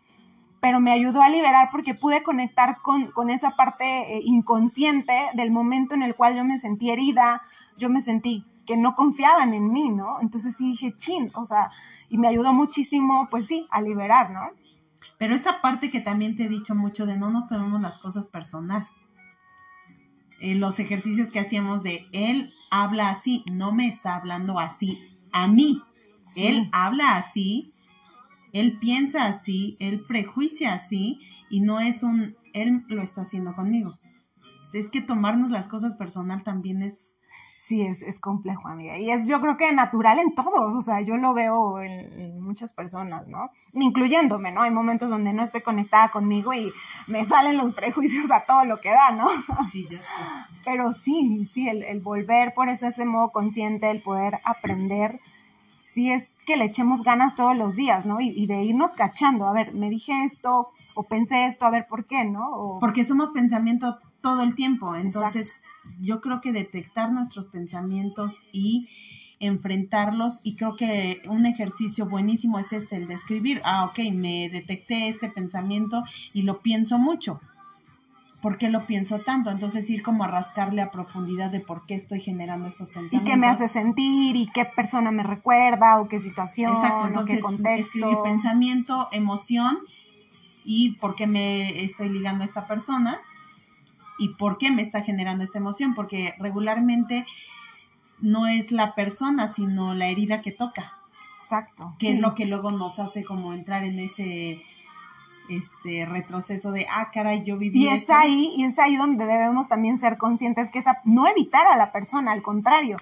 pero 0.59 0.81
me 0.81 0.91
ayudó 0.91 1.21
a 1.21 1.29
liberar 1.29 1.69
porque 1.71 1.93
pude 1.93 2.21
conectar 2.21 2.79
con, 2.81 3.07
con 3.11 3.29
esa 3.29 3.51
parte 3.51 4.17
eh, 4.17 4.19
inconsciente 4.23 5.13
del 5.35 5.51
momento 5.51 5.95
en 5.95 6.03
el 6.03 6.15
cual 6.15 6.35
yo 6.35 6.43
me 6.43 6.59
sentí 6.59 6.89
herida, 6.89 7.41
yo 7.77 7.89
me 7.89 8.01
sentí 8.01 8.45
que 8.65 8.77
no 8.77 8.95
confiaban 8.95 9.53
en 9.53 9.71
mí, 9.71 9.89
¿no? 9.89 10.19
Entonces 10.21 10.55
sí 10.57 10.71
dije, 10.71 10.93
chin, 10.95 11.29
o 11.35 11.45
sea, 11.45 11.71
y 12.09 12.17
me 12.17 12.27
ayudó 12.27 12.53
muchísimo, 12.53 13.27
pues 13.29 13.47
sí, 13.47 13.67
a 13.71 13.81
liberar, 13.81 14.31
¿no? 14.31 14.51
Pero 15.17 15.35
esta 15.35 15.61
parte 15.61 15.89
que 15.89 16.01
también 16.01 16.35
te 16.35 16.45
he 16.45 16.49
dicho 16.49 16.75
mucho 16.75 17.05
de 17.05 17.17
no 17.17 17.29
nos 17.29 17.47
tomemos 17.47 17.81
las 17.81 17.97
cosas 17.97 18.27
personal. 18.27 18.87
Eh, 20.39 20.55
los 20.55 20.79
ejercicios 20.79 21.29
que 21.29 21.39
hacíamos 21.39 21.83
de 21.83 22.07
él 22.11 22.51
habla 22.69 23.09
así, 23.09 23.45
no 23.51 23.71
me 23.71 23.87
está 23.87 24.15
hablando 24.15 24.59
así 24.59 25.17
a 25.31 25.47
mí. 25.47 25.81
Sí. 26.21 26.47
Él 26.47 26.69
habla 26.71 27.17
así, 27.17 27.73
él 28.53 28.77
piensa 28.79 29.25
así, 29.25 29.77
él 29.79 30.05
prejuicia 30.07 30.73
así 30.73 31.19
y 31.49 31.61
no 31.61 31.79
es 31.79 32.03
un, 32.03 32.35
él 32.53 32.83
lo 32.87 33.01
está 33.01 33.21
haciendo 33.21 33.53
conmigo. 33.53 33.97
Es 34.73 34.89
que 34.89 35.01
tomarnos 35.01 35.51
las 35.51 35.67
cosas 35.67 35.95
personal 35.97 36.43
también 36.43 36.81
es, 36.81 37.12
sí 37.65 37.81
es, 37.81 38.01
es, 38.01 38.19
complejo, 38.19 38.67
amiga. 38.67 38.97
Y 38.97 39.09
es 39.09 39.25
yo 39.27 39.39
creo 39.39 39.55
que 39.55 39.71
natural 39.71 40.19
en 40.19 40.35
todos, 40.35 40.75
o 40.75 40.81
sea, 40.81 40.99
yo 40.99 41.15
lo 41.15 41.33
veo 41.33 41.79
en, 41.79 42.11
en, 42.19 42.41
muchas 42.41 42.73
personas, 42.73 43.27
¿no? 43.27 43.51
Incluyéndome, 43.71 44.51
¿no? 44.51 44.63
Hay 44.63 44.71
momentos 44.71 45.09
donde 45.09 45.31
no 45.31 45.43
estoy 45.43 45.61
conectada 45.61 46.09
conmigo 46.09 46.53
y 46.53 46.73
me 47.07 47.25
salen 47.25 47.57
los 47.57 47.73
prejuicios 47.73 48.29
a 48.31 48.41
todo 48.41 48.65
lo 48.65 48.81
que 48.81 48.89
da, 48.89 49.11
¿no? 49.11 49.27
Sí, 49.71 49.87
ya 49.89 49.99
sé. 49.99 50.07
Pero 50.65 50.91
sí, 50.91 51.49
sí, 51.53 51.69
el, 51.69 51.83
el 51.83 52.01
volver 52.01 52.53
por 52.53 52.67
eso 52.67 52.85
ese 52.85 53.05
modo 53.05 53.31
consciente, 53.31 53.89
el 53.89 54.01
poder 54.01 54.41
aprender, 54.43 55.21
sí 55.79 56.11
es 56.11 56.33
que 56.45 56.57
le 56.57 56.65
echemos 56.65 57.01
ganas 57.01 57.35
todos 57.35 57.55
los 57.55 57.75
días, 57.75 58.05
¿no? 58.05 58.19
Y, 58.19 58.27
y 58.29 58.45
de 58.45 58.61
irnos 58.63 58.93
cachando, 58.93 59.47
a 59.47 59.53
ver, 59.53 59.73
me 59.73 59.89
dije 59.89 60.25
esto 60.25 60.69
o 60.95 61.03
pensé 61.03 61.45
esto, 61.45 61.65
a 61.65 61.69
ver 61.69 61.87
por 61.87 62.05
qué, 62.05 62.25
¿no? 62.25 62.49
O... 62.51 62.79
Porque 62.79 63.05
somos 63.05 63.31
pensamiento 63.31 63.99
todo 64.19 64.41
el 64.41 64.53
tiempo, 64.53 64.95
entonces... 64.95 65.51
Exacto 65.51 65.72
yo 65.99 66.21
creo 66.21 66.41
que 66.41 66.51
detectar 66.51 67.11
nuestros 67.11 67.47
pensamientos 67.47 68.37
y 68.51 68.87
enfrentarlos 69.39 70.39
y 70.43 70.55
creo 70.55 70.75
que 70.75 71.21
un 71.27 71.45
ejercicio 71.45 72.05
buenísimo 72.05 72.59
es 72.59 72.71
este, 72.71 72.95
el 72.95 73.07
de 73.07 73.15
escribir, 73.15 73.61
ah, 73.65 73.85
ok, 73.85 73.99
me 74.13 74.49
detecté 74.49 75.07
este 75.07 75.29
pensamiento 75.29 76.03
y 76.33 76.43
lo 76.43 76.61
pienso 76.61 76.97
mucho. 76.97 77.41
¿Por 78.41 78.57
qué 78.57 78.69
lo 78.69 78.85
pienso 78.85 79.19
tanto? 79.19 79.51
Entonces 79.51 79.89
ir 79.89 80.03
como 80.03 80.25
a 80.25 80.27
rascarle 80.27 80.81
a 80.81 80.91
profundidad 80.91 81.49
de 81.49 81.61
por 81.61 81.85
qué 81.85 81.95
estoy 81.95 82.19
generando 82.19 82.67
estos 82.67 82.89
pensamientos. 82.89 83.21
Y 83.21 83.31
qué 83.31 83.37
me 83.37 83.47
hace 83.47 83.69
sentir 83.69 84.35
y 84.35 84.47
qué 84.47 84.65
persona 84.65 85.11
me 85.11 85.23
recuerda 85.23 85.99
o 86.01 86.09
qué 86.09 86.19
situación 86.19 86.73
Exacto, 86.73 87.07
entonces, 87.07 87.35
o 87.35 87.37
qué 87.37 87.41
contexto. 87.41 87.97
Escribir 87.99 88.17
pensamiento, 88.23 89.07
emoción 89.13 89.79
y 90.65 90.91
por 90.97 91.15
qué 91.15 91.25
me 91.25 91.85
estoy 91.85 92.09
ligando 92.09 92.43
a 92.43 92.45
esta 92.45 92.67
persona 92.67 93.19
y 94.19 94.29
por 94.29 94.57
qué 94.57 94.71
me 94.71 94.81
está 94.81 95.01
generando 95.01 95.43
esta 95.43 95.59
emoción, 95.59 95.95
porque 95.95 96.33
regularmente 96.39 97.25
no 98.19 98.47
es 98.47 98.71
la 98.71 98.95
persona, 98.95 99.53
sino 99.53 99.93
la 99.93 100.07
herida 100.07 100.41
que 100.41 100.51
toca. 100.51 100.93
Exacto. 101.41 101.93
Que 101.99 102.07
sí. 102.07 102.13
es 102.13 102.19
lo 102.19 102.35
que 102.35 102.45
luego 102.45 102.71
nos 102.71 102.99
hace 102.99 103.23
como 103.23 103.53
entrar 103.53 103.83
en 103.83 103.99
ese 103.99 104.63
este 105.49 106.05
retroceso 106.05 106.71
de 106.71 106.87
ah 106.89 107.09
caray 107.13 107.43
yo 107.43 107.57
viví 107.57 107.83
y 107.83 107.87
es 107.89 108.03
esto. 108.03 108.13
ahí 108.13 108.53
y 108.55 108.63
es 108.63 108.79
ahí 108.79 108.95
donde 108.95 109.25
debemos 109.25 109.67
también 109.67 109.97
ser 109.97 110.17
conscientes 110.17 110.69
que 110.69 110.79
esa 110.79 111.01
no 111.03 111.27
evitar 111.27 111.67
a 111.67 111.75
la 111.75 111.91
persona 111.91 112.31
al 112.31 112.41
contrario 112.41 112.95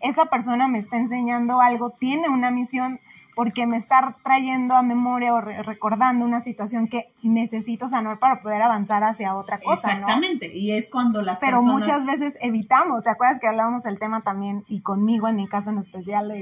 esa 0.00 0.26
persona 0.26 0.66
me 0.66 0.80
está 0.80 0.96
enseñando 0.96 1.60
algo 1.60 1.90
tiene 1.90 2.28
una 2.28 2.50
misión 2.50 2.98
porque 3.34 3.66
me 3.66 3.76
está 3.76 4.16
trayendo 4.22 4.74
a 4.74 4.82
memoria 4.82 5.34
o 5.34 5.40
recordando 5.40 6.24
una 6.24 6.42
situación 6.42 6.88
que 6.88 7.12
necesito 7.22 7.88
sanar 7.88 8.18
para 8.18 8.40
poder 8.40 8.62
avanzar 8.62 9.02
hacia 9.02 9.36
otra 9.36 9.58
cosa. 9.58 9.92
Exactamente, 9.92 10.56
y 10.56 10.72
es 10.72 10.88
cuando 10.88 11.22
las 11.22 11.38
Pero 11.38 11.62
muchas 11.62 12.06
veces 12.06 12.34
evitamos, 12.40 13.02
¿te 13.04 13.10
acuerdas 13.10 13.40
que 13.40 13.48
hablábamos 13.48 13.82
del 13.82 13.98
tema 13.98 14.22
también, 14.22 14.64
y 14.68 14.82
conmigo 14.82 15.28
en 15.28 15.36
mi 15.36 15.48
caso 15.48 15.70
en 15.70 15.78
especial, 15.78 16.32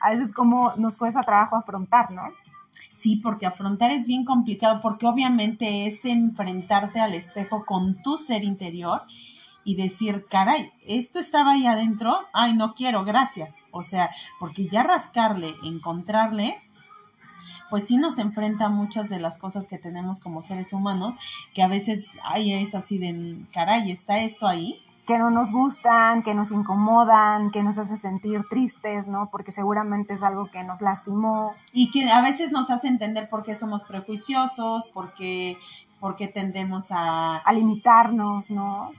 a 0.00 0.10
veces 0.10 0.32
como 0.32 0.72
nos 0.76 0.96
cuesta 0.96 1.22
trabajo 1.22 1.56
afrontar, 1.56 2.10
¿no? 2.10 2.22
Sí, 2.90 3.16
porque 3.16 3.46
afrontar 3.46 3.90
es 3.90 4.06
bien 4.06 4.24
complicado, 4.24 4.80
porque 4.82 5.06
obviamente 5.06 5.86
es 5.86 6.04
enfrentarte 6.04 7.00
al 7.00 7.14
espejo 7.14 7.64
con 7.64 8.00
tu 8.02 8.18
ser 8.18 8.44
interior 8.44 9.02
y 9.70 9.76
decir, 9.76 10.26
caray, 10.28 10.72
esto 10.84 11.20
estaba 11.20 11.52
ahí 11.52 11.64
adentro, 11.64 12.18
ay, 12.32 12.54
no 12.54 12.74
quiero, 12.74 13.04
gracias. 13.04 13.54
O 13.70 13.84
sea, 13.84 14.10
porque 14.40 14.66
ya 14.66 14.82
rascarle, 14.82 15.54
encontrarle, 15.62 16.60
pues 17.70 17.86
sí 17.86 17.96
nos 17.96 18.18
enfrenta 18.18 18.64
a 18.64 18.68
muchas 18.68 19.08
de 19.08 19.20
las 19.20 19.38
cosas 19.38 19.68
que 19.68 19.78
tenemos 19.78 20.18
como 20.18 20.42
seres 20.42 20.72
humanos, 20.72 21.14
que 21.54 21.62
a 21.62 21.68
veces, 21.68 22.06
ay, 22.24 22.52
es 22.52 22.74
así 22.74 22.98
de, 22.98 23.46
caray, 23.52 23.92
está 23.92 24.18
esto 24.18 24.48
ahí. 24.48 24.82
Que 25.06 25.18
no 25.18 25.30
nos 25.30 25.52
gustan, 25.52 26.24
que 26.24 26.34
nos 26.34 26.50
incomodan, 26.50 27.52
que 27.52 27.62
nos 27.62 27.78
hace 27.78 27.96
sentir 27.96 28.42
tristes, 28.50 29.06
¿no? 29.06 29.28
Porque 29.30 29.52
seguramente 29.52 30.14
es 30.14 30.24
algo 30.24 30.50
que 30.50 30.64
nos 30.64 30.80
lastimó. 30.80 31.54
Y 31.72 31.92
que 31.92 32.10
a 32.10 32.20
veces 32.22 32.50
nos 32.50 32.70
hace 32.70 32.88
entender 32.88 33.28
por 33.28 33.44
qué 33.44 33.54
somos 33.54 33.84
prejuiciosos, 33.84 34.88
porque, 34.92 35.58
porque 36.00 36.26
tendemos 36.26 36.90
a... 36.90 37.36
A 37.38 37.52
limitarnos, 37.52 38.50
¿no? 38.50 38.90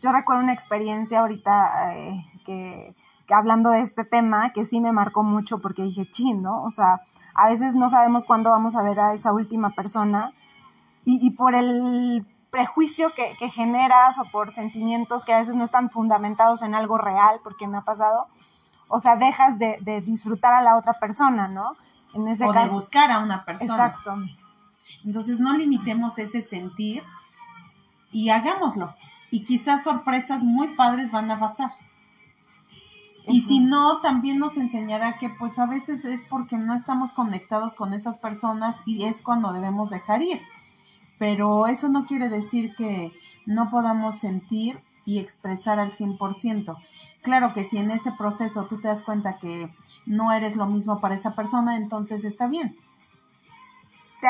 Yo 0.00 0.12
recuerdo 0.12 0.42
una 0.42 0.52
experiencia 0.52 1.20
ahorita 1.20 1.94
eh, 1.94 2.26
que, 2.44 2.94
hablando 3.30 3.70
de 3.70 3.80
este 3.80 4.04
tema 4.04 4.50
que 4.52 4.64
sí 4.64 4.80
me 4.80 4.92
marcó 4.92 5.22
mucho 5.22 5.58
porque 5.58 5.82
dije, 5.82 6.08
chin, 6.10 6.42
¿no? 6.42 6.62
O 6.62 6.70
sea, 6.70 7.00
a 7.34 7.46
veces 7.48 7.74
no 7.74 7.88
sabemos 7.88 8.24
cuándo 8.24 8.50
vamos 8.50 8.76
a 8.76 8.82
ver 8.82 9.00
a 9.00 9.14
esa 9.14 9.32
última 9.32 9.70
persona 9.70 10.32
y, 11.08 11.30
por 11.30 11.54
el 11.54 12.26
prejuicio 12.50 13.12
que, 13.14 13.36
generas 13.48 14.18
o 14.18 14.24
por 14.24 14.52
sentimientos 14.52 15.24
que 15.24 15.32
a 15.32 15.38
veces 15.38 15.54
no 15.54 15.62
están 15.62 15.88
fundamentados 15.88 16.62
en 16.62 16.74
algo 16.74 16.98
real, 16.98 17.38
porque 17.44 17.68
me 17.68 17.78
ha 17.78 17.82
pasado, 17.82 18.26
o 18.88 18.98
sea, 18.98 19.14
dejas 19.14 19.56
de, 19.56 20.00
disfrutar 20.04 20.52
a 20.52 20.62
la 20.62 20.76
otra 20.76 20.94
persona, 20.94 21.46
¿no? 21.46 21.76
En 22.12 22.26
ese 22.26 22.44
o 22.44 22.52
de 22.52 22.66
buscar 22.68 23.12
a 23.12 23.20
una 23.20 23.44
persona. 23.44 23.72
Exacto. 23.72 24.16
Entonces 25.04 25.38
no 25.38 25.54
limitemos 25.56 26.18
ese 26.18 26.42
sentir 26.42 27.04
y 28.10 28.30
hagámoslo 28.30 28.92
y 29.36 29.44
quizás 29.44 29.84
sorpresas 29.84 30.42
muy 30.42 30.68
padres 30.68 31.12
van 31.12 31.30
a 31.30 31.38
pasar. 31.38 31.70
Y 33.28 33.42
si 33.42 33.60
no, 33.60 34.00
también 34.00 34.38
nos 34.38 34.56
enseñará 34.56 35.18
que 35.18 35.28
pues 35.28 35.58
a 35.58 35.66
veces 35.66 36.06
es 36.06 36.22
porque 36.30 36.56
no 36.56 36.74
estamos 36.74 37.12
conectados 37.12 37.74
con 37.74 37.92
esas 37.92 38.16
personas 38.16 38.76
y 38.86 39.04
es 39.04 39.20
cuando 39.20 39.52
debemos 39.52 39.90
dejar 39.90 40.22
ir. 40.22 40.40
Pero 41.18 41.66
eso 41.66 41.90
no 41.90 42.06
quiere 42.06 42.30
decir 42.30 42.74
que 42.76 43.12
no 43.44 43.68
podamos 43.68 44.18
sentir 44.18 44.80
y 45.04 45.18
expresar 45.18 45.80
al 45.80 45.90
100%. 45.90 46.74
Claro 47.20 47.52
que 47.52 47.62
si 47.62 47.76
en 47.76 47.90
ese 47.90 48.12
proceso 48.12 48.64
tú 48.64 48.80
te 48.80 48.88
das 48.88 49.02
cuenta 49.02 49.36
que 49.36 49.68
no 50.06 50.32
eres 50.32 50.56
lo 50.56 50.64
mismo 50.64 50.98
para 50.98 51.14
esa 51.14 51.32
persona, 51.32 51.76
entonces 51.76 52.24
está 52.24 52.46
bien 52.46 52.74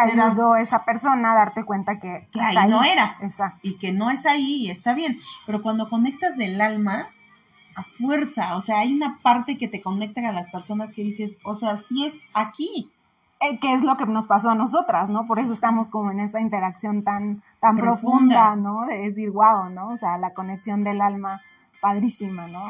te 0.04 0.20
ayudó 0.20 0.56
esa 0.56 0.84
persona 0.84 1.32
a 1.32 1.34
darte 1.34 1.64
cuenta 1.64 1.98
que, 1.98 2.28
ahí, 2.40 2.68
no 2.68 2.84
era. 2.84 3.16
Exacto. 3.20 3.58
Y 3.62 3.78
que 3.78 3.92
no 3.92 4.10
es 4.10 4.26
ahí 4.26 4.66
y 4.66 4.70
está 4.70 4.92
bien. 4.92 5.18
Pero 5.46 5.62
cuando 5.62 5.88
conectas 5.88 6.36
del 6.36 6.60
alma, 6.60 7.08
a 7.76 7.84
fuerza, 7.98 8.56
o 8.56 8.62
sea, 8.62 8.78
hay 8.78 8.94
una 8.94 9.18
parte 9.22 9.58
que 9.58 9.68
te 9.68 9.82
conecta 9.82 10.26
a 10.28 10.32
las 10.32 10.50
personas 10.50 10.92
que 10.92 11.02
dices, 11.02 11.36
o 11.44 11.56
sea, 11.56 11.78
sí 11.78 12.06
es 12.06 12.14
aquí. 12.34 12.90
Eh, 13.40 13.58
que 13.60 13.74
es 13.74 13.82
lo 13.82 13.98
que 13.98 14.06
nos 14.06 14.26
pasó 14.26 14.48
a 14.48 14.54
nosotras, 14.54 15.10
¿no? 15.10 15.26
Por 15.26 15.38
eso 15.38 15.52
estamos 15.52 15.90
como 15.90 16.10
en 16.10 16.20
esa 16.20 16.40
interacción 16.40 17.04
tan, 17.04 17.42
tan 17.60 17.76
profunda, 17.76 18.54
profunda 18.54 18.56
¿no? 18.56 18.86
De 18.86 18.98
decir, 19.10 19.30
wow, 19.30 19.68
¿no? 19.68 19.90
O 19.90 19.96
sea, 19.98 20.16
la 20.16 20.32
conexión 20.32 20.84
del 20.84 21.02
alma, 21.02 21.42
padrísima, 21.82 22.46
¿no? 22.46 22.66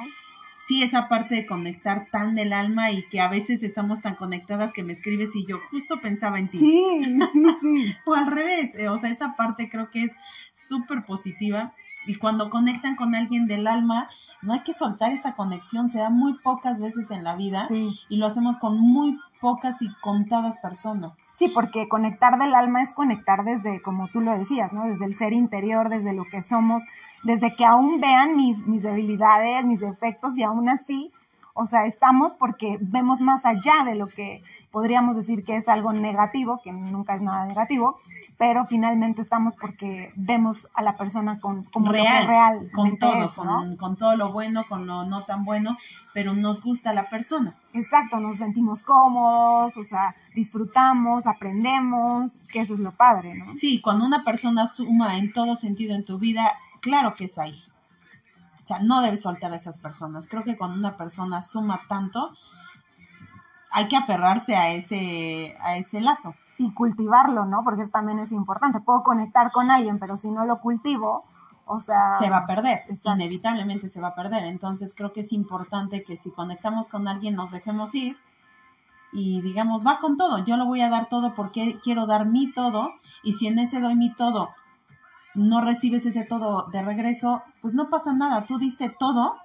Sí 0.66 0.82
esa 0.82 1.08
parte 1.08 1.34
de 1.34 1.46
conectar 1.46 2.06
tan 2.10 2.34
del 2.34 2.52
alma 2.52 2.90
y 2.90 3.06
que 3.08 3.20
a 3.20 3.28
veces 3.28 3.62
estamos 3.62 4.02
tan 4.02 4.14
conectadas 4.14 4.72
que 4.72 4.82
me 4.82 4.92
escribes 4.92 5.34
y 5.36 5.46
yo 5.46 5.58
justo 5.70 6.00
pensaba 6.00 6.38
en 6.38 6.48
ti. 6.48 6.58
Sí, 6.58 7.04
sí, 7.32 7.46
sí. 7.60 7.96
o 8.04 8.14
al 8.14 8.26
revés, 8.26 8.72
eh, 8.74 8.88
o 8.88 8.98
sea, 8.98 9.10
esa 9.10 9.36
parte 9.36 9.68
creo 9.70 9.90
que 9.90 10.04
es 10.04 10.12
súper 10.54 11.04
positiva. 11.04 11.72
Y 12.06 12.16
cuando 12.16 12.50
conectan 12.50 12.96
con 12.96 13.14
alguien 13.14 13.46
del 13.46 13.66
alma, 13.66 14.08
no 14.42 14.52
hay 14.52 14.60
que 14.60 14.72
soltar 14.72 15.12
esa 15.12 15.34
conexión, 15.34 15.90
se 15.90 15.98
da 15.98 16.10
muy 16.10 16.34
pocas 16.38 16.80
veces 16.80 17.10
en 17.10 17.24
la 17.24 17.36
vida 17.36 17.66
y 18.08 18.16
lo 18.16 18.26
hacemos 18.26 18.58
con 18.58 18.78
muy 18.78 19.18
pocas 19.40 19.82
y 19.82 19.92
contadas 20.00 20.58
personas. 20.58 21.12
Sí, 21.32 21.48
porque 21.48 21.88
conectar 21.88 22.38
del 22.38 22.54
alma 22.54 22.82
es 22.82 22.92
conectar 22.92 23.44
desde, 23.44 23.82
como 23.82 24.08
tú 24.08 24.20
lo 24.20 24.32
decías, 24.32 24.72
¿no? 24.72 24.84
Desde 24.84 25.04
el 25.04 25.14
ser 25.14 25.32
interior, 25.32 25.88
desde 25.88 26.14
lo 26.14 26.24
que 26.24 26.42
somos, 26.42 26.84
desde 27.24 27.54
que 27.54 27.64
aún 27.64 27.98
vean 27.98 28.36
mis, 28.36 28.66
mis 28.66 28.82
debilidades, 28.82 29.64
mis 29.66 29.80
defectos 29.80 30.38
y 30.38 30.44
aún 30.44 30.68
así, 30.68 31.12
o 31.52 31.66
sea, 31.66 31.86
estamos 31.86 32.34
porque 32.34 32.78
vemos 32.80 33.20
más 33.20 33.44
allá 33.44 33.84
de 33.84 33.94
lo 33.94 34.06
que 34.06 34.42
podríamos 34.76 35.16
decir 35.16 35.42
que 35.42 35.56
es 35.56 35.68
algo 35.68 35.94
negativo, 35.94 36.60
que 36.62 36.70
nunca 36.70 37.14
es 37.14 37.22
nada 37.22 37.46
negativo, 37.46 37.98
pero 38.36 38.66
finalmente 38.66 39.22
estamos 39.22 39.54
porque 39.56 40.12
vemos 40.16 40.68
a 40.74 40.82
la 40.82 40.96
persona 40.96 41.40
con 41.40 41.62
como 41.62 41.90
real, 41.90 42.26
real 42.26 42.70
con 42.74 42.98
todo, 42.98 43.26
con, 43.78 43.96
todo 43.96 44.16
lo 44.16 44.32
bueno, 44.32 44.66
con 44.68 44.86
lo 44.86 45.06
no 45.06 45.22
tan 45.22 45.46
bueno, 45.46 45.78
pero 46.12 46.34
nos 46.34 46.62
gusta 46.62 46.92
la 46.92 47.08
persona. 47.08 47.54
Exacto, 47.72 48.20
nos 48.20 48.36
sentimos 48.36 48.82
cómodos, 48.82 49.78
o 49.78 49.82
sea, 49.82 50.14
disfrutamos, 50.34 51.26
aprendemos, 51.26 52.32
que 52.52 52.60
eso 52.60 52.74
es 52.74 52.80
lo 52.80 52.92
padre, 52.92 53.34
¿no? 53.34 53.56
Sí, 53.56 53.80
cuando 53.80 54.04
una 54.04 54.24
persona 54.24 54.66
suma 54.66 55.16
en 55.16 55.32
todo 55.32 55.56
sentido 55.56 55.94
en 55.94 56.04
tu 56.04 56.18
vida, 56.18 56.52
claro 56.82 57.14
que 57.14 57.24
es 57.24 57.38
ahí. 57.38 57.58
O 58.62 58.66
sea, 58.66 58.80
no 58.80 59.00
debes 59.00 59.22
soltar 59.22 59.54
a 59.54 59.56
esas 59.56 59.78
personas. 59.78 60.26
Creo 60.28 60.44
que 60.44 60.58
cuando 60.58 60.76
una 60.76 60.98
persona 60.98 61.40
suma 61.40 61.80
tanto, 61.88 62.34
hay 63.70 63.88
que 63.88 63.96
aferrarse 63.96 64.56
a 64.56 64.70
ese, 64.72 65.56
a 65.60 65.76
ese 65.76 66.00
lazo 66.00 66.34
y 66.58 66.72
cultivarlo, 66.72 67.44
¿no? 67.44 67.62
Porque 67.64 67.82
eso 67.82 67.92
también 67.92 68.18
es 68.18 68.32
importante. 68.32 68.80
Puedo 68.80 69.02
conectar 69.02 69.50
con 69.52 69.70
alguien, 69.70 69.98
pero 69.98 70.16
si 70.16 70.30
no 70.30 70.44
lo 70.44 70.60
cultivo, 70.60 71.22
o 71.66 71.80
sea... 71.80 72.16
Se 72.18 72.30
va 72.30 72.38
a 72.38 72.46
perder, 72.46 72.80
inevitablemente 73.04 73.88
se 73.88 74.00
va 74.00 74.08
a 74.08 74.14
perder. 74.14 74.44
Entonces 74.44 74.94
creo 74.96 75.12
que 75.12 75.20
es 75.20 75.32
importante 75.32 76.02
que 76.02 76.16
si 76.16 76.30
conectamos 76.30 76.88
con 76.88 77.08
alguien 77.08 77.34
nos 77.34 77.50
dejemos 77.50 77.94
ir 77.94 78.16
y 79.12 79.40
digamos, 79.40 79.86
va 79.86 79.98
con 79.98 80.16
todo, 80.16 80.44
yo 80.44 80.56
lo 80.56 80.66
voy 80.66 80.82
a 80.82 80.90
dar 80.90 81.08
todo 81.08 81.34
porque 81.34 81.78
quiero 81.82 82.06
dar 82.06 82.26
mi 82.26 82.52
todo 82.52 82.90
y 83.22 83.34
si 83.34 83.46
en 83.46 83.58
ese 83.58 83.80
doy 83.80 83.94
mi 83.94 84.12
todo 84.12 84.50
no 85.34 85.60
recibes 85.60 86.06
ese 86.06 86.24
todo 86.24 86.66
de 86.72 86.82
regreso, 86.82 87.42
pues 87.62 87.72
no 87.72 87.88
pasa 87.88 88.12
nada, 88.12 88.44
tú 88.44 88.58
diste 88.58 88.88
todo 88.88 89.36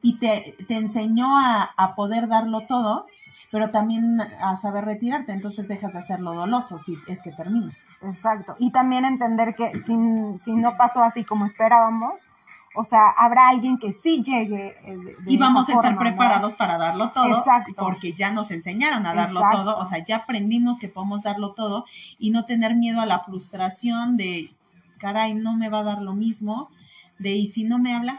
y 0.00 0.18
te, 0.18 0.56
te 0.66 0.76
enseñó 0.76 1.38
a, 1.38 1.62
a 1.76 1.94
poder 1.94 2.28
darlo 2.28 2.62
todo 2.66 3.06
pero 3.50 3.70
también 3.70 4.20
a 4.20 4.56
saber 4.56 4.84
retirarte, 4.84 5.32
entonces 5.32 5.68
dejas 5.68 5.92
de 5.92 5.98
hacerlo 5.98 6.34
doloso 6.34 6.78
si 6.78 6.98
es 7.08 7.22
que 7.22 7.32
termina. 7.32 7.72
Exacto, 8.02 8.56
y 8.58 8.72
también 8.72 9.04
entender 9.04 9.54
que 9.54 9.70
si, 9.78 9.96
si 10.38 10.54
no 10.54 10.76
pasó 10.76 11.02
así 11.02 11.24
como 11.24 11.46
esperábamos, 11.46 12.28
o 12.74 12.84
sea, 12.84 13.10
habrá 13.18 13.48
alguien 13.48 13.78
que 13.78 13.92
sí 13.92 14.22
llegue. 14.22 14.74
Eh, 14.84 15.16
y 15.26 15.36
vamos 15.36 15.68
a 15.68 15.72
estar 15.72 15.98
preparados 15.98 16.54
para 16.54 16.78
darlo 16.78 17.10
todo, 17.10 17.38
Exacto. 17.38 17.72
porque 17.76 18.14
ya 18.14 18.30
nos 18.30 18.50
enseñaron 18.50 19.04
a 19.06 19.14
darlo 19.14 19.42
todo, 19.50 19.76
o 19.76 19.88
sea, 19.88 20.02
ya 20.04 20.16
aprendimos 20.16 20.78
que 20.78 20.88
podemos 20.88 21.22
darlo 21.22 21.52
todo 21.52 21.84
y 22.18 22.30
no 22.30 22.46
tener 22.46 22.74
miedo 22.74 23.00
a 23.00 23.06
la 23.06 23.20
frustración 23.20 24.16
de, 24.16 24.50
caray, 24.98 25.34
no 25.34 25.54
me 25.54 25.68
va 25.68 25.80
a 25.80 25.84
dar 25.84 26.02
lo 26.02 26.14
mismo, 26.14 26.70
de, 27.18 27.32
y 27.32 27.48
si 27.48 27.64
no 27.64 27.78
me 27.78 27.94
habla, 27.94 28.18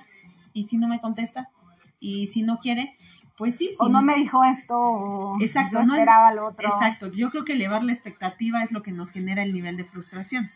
y 0.54 0.66
si 0.66 0.78
no 0.78 0.88
me 0.88 1.02
contesta, 1.02 1.50
y 2.00 2.28
si 2.28 2.44
no 2.44 2.60
quiere, 2.60 2.94
pues 3.38 3.56
sí, 3.56 3.70
sí. 3.70 3.76
O 3.80 3.90
no 3.90 4.02
me 4.02 4.16
dijo 4.16 4.44
esto, 4.44 4.78
o 4.78 5.42
exacto, 5.42 5.80
yo 5.80 5.94
esperaba 5.94 6.34
lo 6.34 6.48
otro. 6.48 6.68
Exacto, 6.68 7.08
yo 7.08 7.30
creo 7.32 7.46
que 7.46 7.54
elevar 7.54 7.84
la 7.84 7.94
expectativa 7.94 8.62
es 8.62 8.72
lo 8.72 8.84
que 8.84 8.92
nos 8.92 9.12
genera 9.12 9.44
el 9.44 9.54
nivel 9.54 9.78
de 9.78 9.86
frustración. 9.86 10.52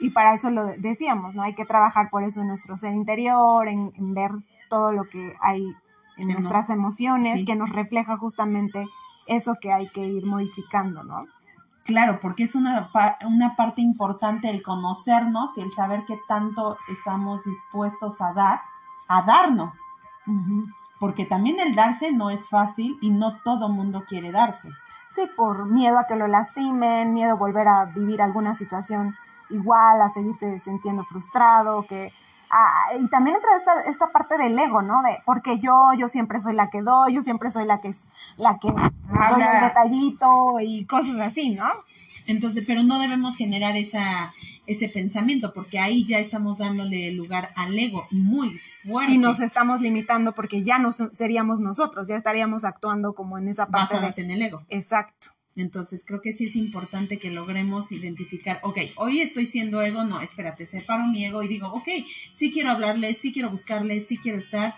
Y 0.00 0.10
para 0.10 0.34
eso 0.34 0.50
lo 0.50 0.66
decíamos, 0.78 1.34
¿no? 1.34 1.42
Hay 1.42 1.54
que 1.54 1.64
trabajar 1.64 2.08
por 2.10 2.22
eso 2.22 2.40
en 2.40 2.48
nuestro 2.48 2.76
ser 2.76 2.94
interior, 2.94 3.66
en, 3.66 3.90
ver 4.14 4.30
todo 4.68 4.92
lo 4.92 5.04
que 5.04 5.32
hay 5.40 5.66
en 6.18 6.28
nuestras 6.28 6.70
emociones, 6.70 7.44
que 7.44 7.56
nos 7.56 7.70
refleja 7.70 8.16
justamente 8.16 8.86
eso 9.26 9.56
que 9.60 9.72
hay 9.72 9.88
que 9.88 10.04
ir 10.04 10.24
modificando, 10.24 11.02
¿no? 11.02 11.26
Claro, 11.84 12.18
porque 12.20 12.44
es 12.44 12.54
una, 12.54 12.90
una 13.24 13.56
parte 13.56 13.80
importante 13.80 14.50
el 14.50 14.62
conocernos 14.62 15.56
y 15.56 15.62
el 15.62 15.72
saber 15.72 16.04
qué 16.06 16.16
tanto 16.28 16.76
estamos 16.90 17.44
dispuestos 17.44 18.20
a 18.20 18.32
dar, 18.34 18.60
a 19.08 19.22
darnos 19.22 19.76
porque 20.98 21.24
también 21.24 21.60
el 21.60 21.74
darse 21.74 22.12
no 22.12 22.30
es 22.30 22.48
fácil 22.48 22.98
y 23.00 23.10
no 23.10 23.40
todo 23.42 23.68
mundo 23.68 24.04
quiere 24.06 24.32
darse. 24.32 24.68
Sí, 25.10 25.22
por 25.36 25.66
miedo 25.66 25.98
a 25.98 26.06
que 26.06 26.16
lo 26.16 26.26
lastimen, 26.28 27.14
miedo 27.14 27.32
a 27.32 27.34
volver 27.34 27.68
a 27.68 27.86
vivir 27.86 28.20
alguna 28.20 28.54
situación 28.54 29.16
igual, 29.50 30.02
a 30.02 30.10
seguirte 30.10 30.58
sintiendo 30.58 31.04
frustrado, 31.04 31.84
que 31.84 32.12
Ah, 32.50 32.94
y 32.98 33.06
también 33.08 33.36
entra 33.36 33.50
esta, 33.58 33.90
esta 33.90 34.10
parte 34.10 34.38
del 34.38 34.58
ego, 34.58 34.80
¿no? 34.80 35.02
De 35.02 35.18
porque 35.26 35.58
yo, 35.58 35.90
yo 35.98 36.08
siempre 36.08 36.40
soy 36.40 36.54
la 36.54 36.70
que 36.70 36.80
doy, 36.80 37.14
yo 37.14 37.20
siempre 37.20 37.50
soy 37.50 37.66
la 37.66 37.80
que 37.80 37.92
la 38.38 38.58
que 38.58 38.68
doy 38.68 39.42
el 39.42 39.60
detallito 39.60 40.58
y 40.60 40.86
cosas 40.86 41.20
así, 41.20 41.50
¿no? 41.50 41.66
Entonces, 42.26 42.64
pero 42.66 42.82
no 42.82 42.98
debemos 42.98 43.36
generar 43.36 43.76
esa, 43.76 44.32
ese 44.68 44.88
pensamiento, 44.90 45.54
porque 45.54 45.78
ahí 45.78 46.04
ya 46.04 46.18
estamos 46.18 46.58
dándole 46.58 47.10
lugar 47.12 47.48
al 47.56 47.76
ego 47.76 48.06
muy 48.10 48.60
fuerte. 48.82 49.14
Y 49.14 49.18
nos 49.18 49.40
estamos 49.40 49.80
limitando 49.80 50.34
porque 50.34 50.62
ya 50.62 50.78
no 50.78 50.92
seríamos 50.92 51.58
nosotros, 51.58 52.06
ya 52.06 52.16
estaríamos 52.16 52.64
actuando 52.64 53.14
como 53.14 53.38
en 53.38 53.48
esa 53.48 53.66
parte 53.70 53.94
Basadas 53.94 54.18
en 54.18 54.30
el 54.30 54.42
ego. 54.42 54.62
Exacto. 54.68 55.28
Entonces 55.56 56.04
creo 56.06 56.20
que 56.20 56.34
sí 56.34 56.44
es 56.44 56.54
importante 56.54 57.18
que 57.18 57.30
logremos 57.30 57.90
identificar, 57.92 58.60
ok, 58.62 58.78
hoy 58.96 59.22
estoy 59.22 59.46
siendo 59.46 59.80
ego, 59.80 60.04
no, 60.04 60.20
espérate, 60.20 60.66
separo 60.66 61.04
mi 61.06 61.24
ego 61.24 61.42
y 61.42 61.48
digo, 61.48 61.68
ok, 61.68 61.88
sí 62.36 62.52
quiero 62.52 62.70
hablarle, 62.70 63.14
sí 63.14 63.32
quiero 63.32 63.50
buscarle, 63.50 64.02
sí 64.02 64.18
quiero 64.18 64.36
estar, 64.36 64.74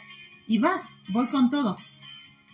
y 0.47 0.59
va, 0.59 0.80
voy 1.09 1.26
con 1.26 1.50
todo. 1.50 1.76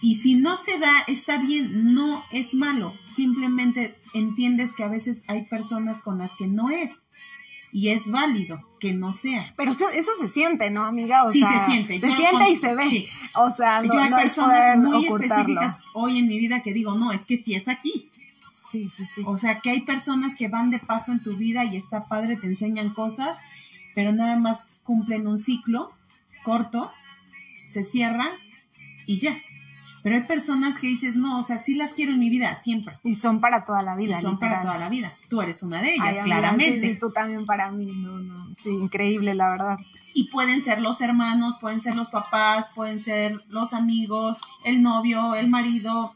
Y 0.01 0.17
si 0.17 0.35
no 0.35 0.57
se 0.57 0.79
da, 0.79 0.93
está 1.07 1.39
bien, 1.39 1.95
no 1.95 2.25
es 2.31 2.55
malo, 2.55 2.95
simplemente 3.09 3.97
entiendes 4.15 4.73
que 4.73 4.85
a 4.85 4.89
veces 4.89 5.25
hay 5.27 5.45
personas 5.47 6.03
con 6.03 6.19
las 6.19 6.33
que 6.35 6.47
no 6.47 6.71
es. 6.71 7.07
Y 7.73 7.89
es 7.89 8.11
válido 8.11 8.67
que 8.79 8.95
no 8.95 9.13
sea. 9.13 9.53
Pero 9.57 9.73
eso, 9.73 9.87
se 10.19 10.29
siente, 10.31 10.71
¿no, 10.71 10.85
amiga? 10.85 11.25
O 11.25 11.33
sí, 11.33 11.43
se 11.43 11.71
siente. 11.71 12.01
Se 12.01 12.17
siente 12.17 12.51
y 12.51 12.57
se 12.57 12.75
ve. 12.75 13.09
O 13.35 13.51
sea, 13.51 13.83
no, 13.83 13.93
Yo 13.93 14.01
hay 14.01 14.11
personas 14.11 14.79
muy 14.79 15.07
específicas 15.07 15.83
hoy 15.93 16.19
en 16.19 16.29
mi 16.29 16.39
vida 16.39 16.63
que 16.63 16.73
digo, 16.73 16.95
no, 16.95 17.13
es 17.13 17.25
que 17.27 17.37
sí 17.37 17.55
es 17.55 17.69
aquí. 17.69 18.11
Sí, 18.71 18.89
sí, 18.89 19.05
sí. 19.05 19.23
O 19.27 19.37
sea, 19.37 19.61
que 19.61 19.71
hay 19.71 19.83
personas 19.83 20.35
que 20.35 20.49
van 20.49 20.71
de 20.71 20.79
paso 20.79 21.13
en 21.13 21.23
tu 21.23 21.37
vida 21.37 21.65
y 21.65 21.77
está 21.77 22.07
padre, 22.07 22.37
te 22.37 22.47
enseñan 22.47 22.91
cosas, 22.91 23.37
pero 23.95 24.13
nada 24.13 24.37
más 24.37 24.81
cumplen 24.85 25.27
un 25.27 25.39
ciclo 25.39 25.93
corto, 26.45 26.91
se 27.65 27.85
cierran 27.85 28.31
y 29.07 29.19
ya. 29.19 29.37
Pero 30.07 30.19
hay 30.19 30.23
personas 30.23 30.79
que 30.79 30.87
dices, 30.87 31.17
no, 31.17 31.41
o 31.41 31.43
sea, 31.43 31.59
sí 31.59 31.75
las 31.75 31.93
quiero 31.93 32.13
en 32.13 32.21
mi 32.21 32.31
vida, 32.31 32.55
siempre. 32.55 32.97
Y 33.03 33.17
son 33.17 33.41
para 33.41 33.65
toda 33.65 33.83
la 33.83 33.97
vida, 33.97 34.17
y 34.17 34.23
son 34.23 34.39
para 34.39 34.63
toda 34.63 34.79
la 34.79 34.89
vida. 34.89 35.13
Tú 35.29 35.41
eres 35.41 35.65
una 35.65 35.83
de 35.83 35.95
ellas, 35.95 36.19
claramente. 36.23 36.87
Y 36.87 36.97
tú 36.97 37.11
también 37.11 37.45
para 37.45 37.73
mí, 37.73 37.87
no, 37.87 38.21
no. 38.21 38.55
Sí, 38.55 38.71
increíble, 38.71 39.35
la 39.35 39.49
verdad. 39.49 39.79
Y 40.15 40.29
pueden 40.29 40.61
ser 40.61 40.81
los 40.81 41.01
hermanos, 41.01 41.59
pueden 41.61 41.81
ser 41.81 41.97
los 41.97 42.11
papás, 42.11 42.67
pueden 42.73 43.01
ser 43.01 43.43
los 43.49 43.73
amigos, 43.73 44.39
el 44.65 44.81
novio, 44.81 45.35
el 45.35 45.49
marido, 45.49 46.13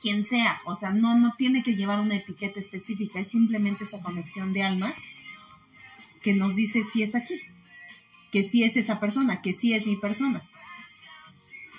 quien 0.00 0.24
sea, 0.24 0.58
o 0.64 0.74
sea, 0.74 0.90
no, 0.90 1.14
no 1.14 1.34
tiene 1.36 1.62
que 1.62 1.76
llevar 1.76 2.00
una 2.00 2.16
etiqueta 2.16 2.58
específica, 2.58 3.18
es 3.18 3.28
simplemente 3.28 3.84
esa 3.84 4.00
conexión 4.00 4.54
de 4.54 4.62
almas 4.62 4.96
que 6.22 6.32
nos 6.32 6.54
dice 6.54 6.82
si 6.84 7.02
es 7.02 7.14
aquí, 7.14 7.38
que 8.32 8.42
sí 8.44 8.64
es 8.64 8.78
esa 8.78 8.98
persona, 8.98 9.42
que 9.42 9.52
sí 9.52 9.74
es 9.74 9.86
mi 9.86 9.96
persona. 9.96 10.42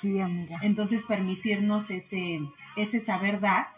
Sí, 0.06 0.22
amiga. 0.22 0.60
Entonces 0.62 1.02
permitirnos 1.02 1.90
ese, 1.90 2.40
ese 2.76 3.00
saber 3.00 3.40
dar 3.40 3.70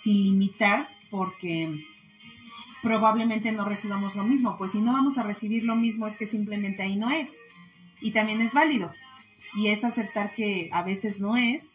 sin 0.00 0.24
limitar 0.24 0.88
porque 1.10 1.84
probablemente 2.82 3.52
no 3.52 3.66
recibamos 3.66 4.16
lo 4.16 4.22
mismo, 4.22 4.56
pues 4.56 4.72
si 4.72 4.80
no 4.80 4.94
vamos 4.94 5.18
a 5.18 5.24
recibir 5.24 5.64
lo 5.64 5.76
mismo 5.76 6.06
es 6.06 6.16
que 6.16 6.24
simplemente 6.24 6.80
ahí 6.80 6.96
no 6.96 7.10
es. 7.10 7.36
Y 8.00 8.12
también 8.12 8.40
es 8.40 8.54
válido. 8.54 8.90
Y 9.56 9.66
es 9.66 9.84
aceptar 9.84 10.32
que 10.32 10.70
a 10.72 10.82
veces 10.82 11.20
no 11.20 11.36
es 11.36 11.68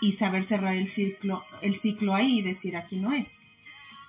y 0.00 0.12
saber 0.12 0.42
cerrar 0.42 0.74
el 0.74 0.88
ciclo, 0.88 1.44
el 1.60 1.74
ciclo 1.74 2.14
ahí 2.14 2.38
y 2.38 2.42
decir 2.42 2.74
aquí 2.74 2.96
no 2.96 3.12
es. 3.12 3.40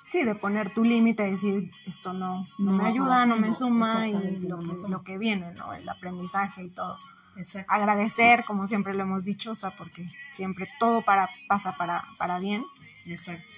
Sí, 0.08 0.24
de 0.24 0.36
poner 0.36 0.72
tu 0.72 0.86
límite, 0.86 1.30
decir 1.30 1.70
esto 1.86 2.14
no, 2.14 2.48
no, 2.58 2.72
me 2.72 2.86
ayuda, 2.86 3.26
no, 3.26 3.36
me 3.36 3.54
suma 3.54 4.08
y 4.08 4.14
lo 4.40 4.60
que, 4.60 4.68
lo 4.88 5.04
que 5.04 5.18
viene, 5.18 5.52
¿no? 5.56 5.74
El 5.74 5.90
aprendizaje 5.90 6.64
y 6.64 6.70
todo. 6.70 6.98
Exacto. 7.40 7.74
Agradecer, 7.74 8.44
como 8.44 8.68
siempre 8.68 8.94
lo 8.94 9.04
hemos 9.04 9.24
dicho, 9.26 9.52
o 9.52 9.56
sea, 9.56 9.72
porque 9.72 10.06
siempre 10.28 10.68
todo 10.78 11.02
para, 11.02 11.30
pasa 11.48 11.76
para, 11.78 12.04
para 12.18 12.38
bien. 12.40 12.66
Exacto. 13.06 13.56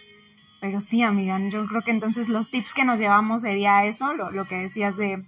Pero 0.60 0.80
sí, 0.80 1.02
amiga, 1.02 1.40
yo 1.50 1.66
creo 1.66 1.82
que 1.82 1.92
entonces 1.92 2.30
los 2.30 2.52
tips 2.52 2.76
que 2.76 2.86
nos 2.86 3.00
llevamos 3.00 3.42
sería 3.42 3.84
eso, 3.86 4.14
lo, 4.14 4.30
lo 4.30 4.46
que 4.46 4.56
decías 4.56 4.96
de 4.96 5.26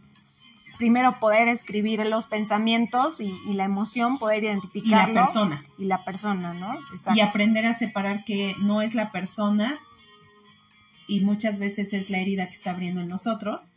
primero 0.78 1.14
poder 1.14 1.48
escribir 1.48 2.06
los 2.06 2.28
pensamientos 2.28 3.20
y, 3.20 3.34
la 3.54 3.64
emoción, 3.64 4.20
poder 4.20 4.44
identificarlo. 4.44 5.12
Y 5.12 5.16
la 5.16 5.24
persona. 5.24 5.64
Y 5.78 5.86
la 5.86 6.06
persona, 6.06 6.54
¿no? 6.54 6.78
Y 7.16 7.22
aprender 7.22 7.66
a 7.66 7.74
separar 7.74 8.24
que 8.24 8.56
no 8.60 8.82
es 8.82 8.94
la 8.94 9.12
persona 9.12 9.80
y 11.08 11.22
muchas 11.22 11.60
veces 11.60 11.94
es 11.94 12.10
la 12.10 12.20
herida 12.20 12.48
que 12.48 12.56
está 12.56 12.72
abriendo 12.72 13.02
en 13.02 13.08
nosotros 13.08 13.70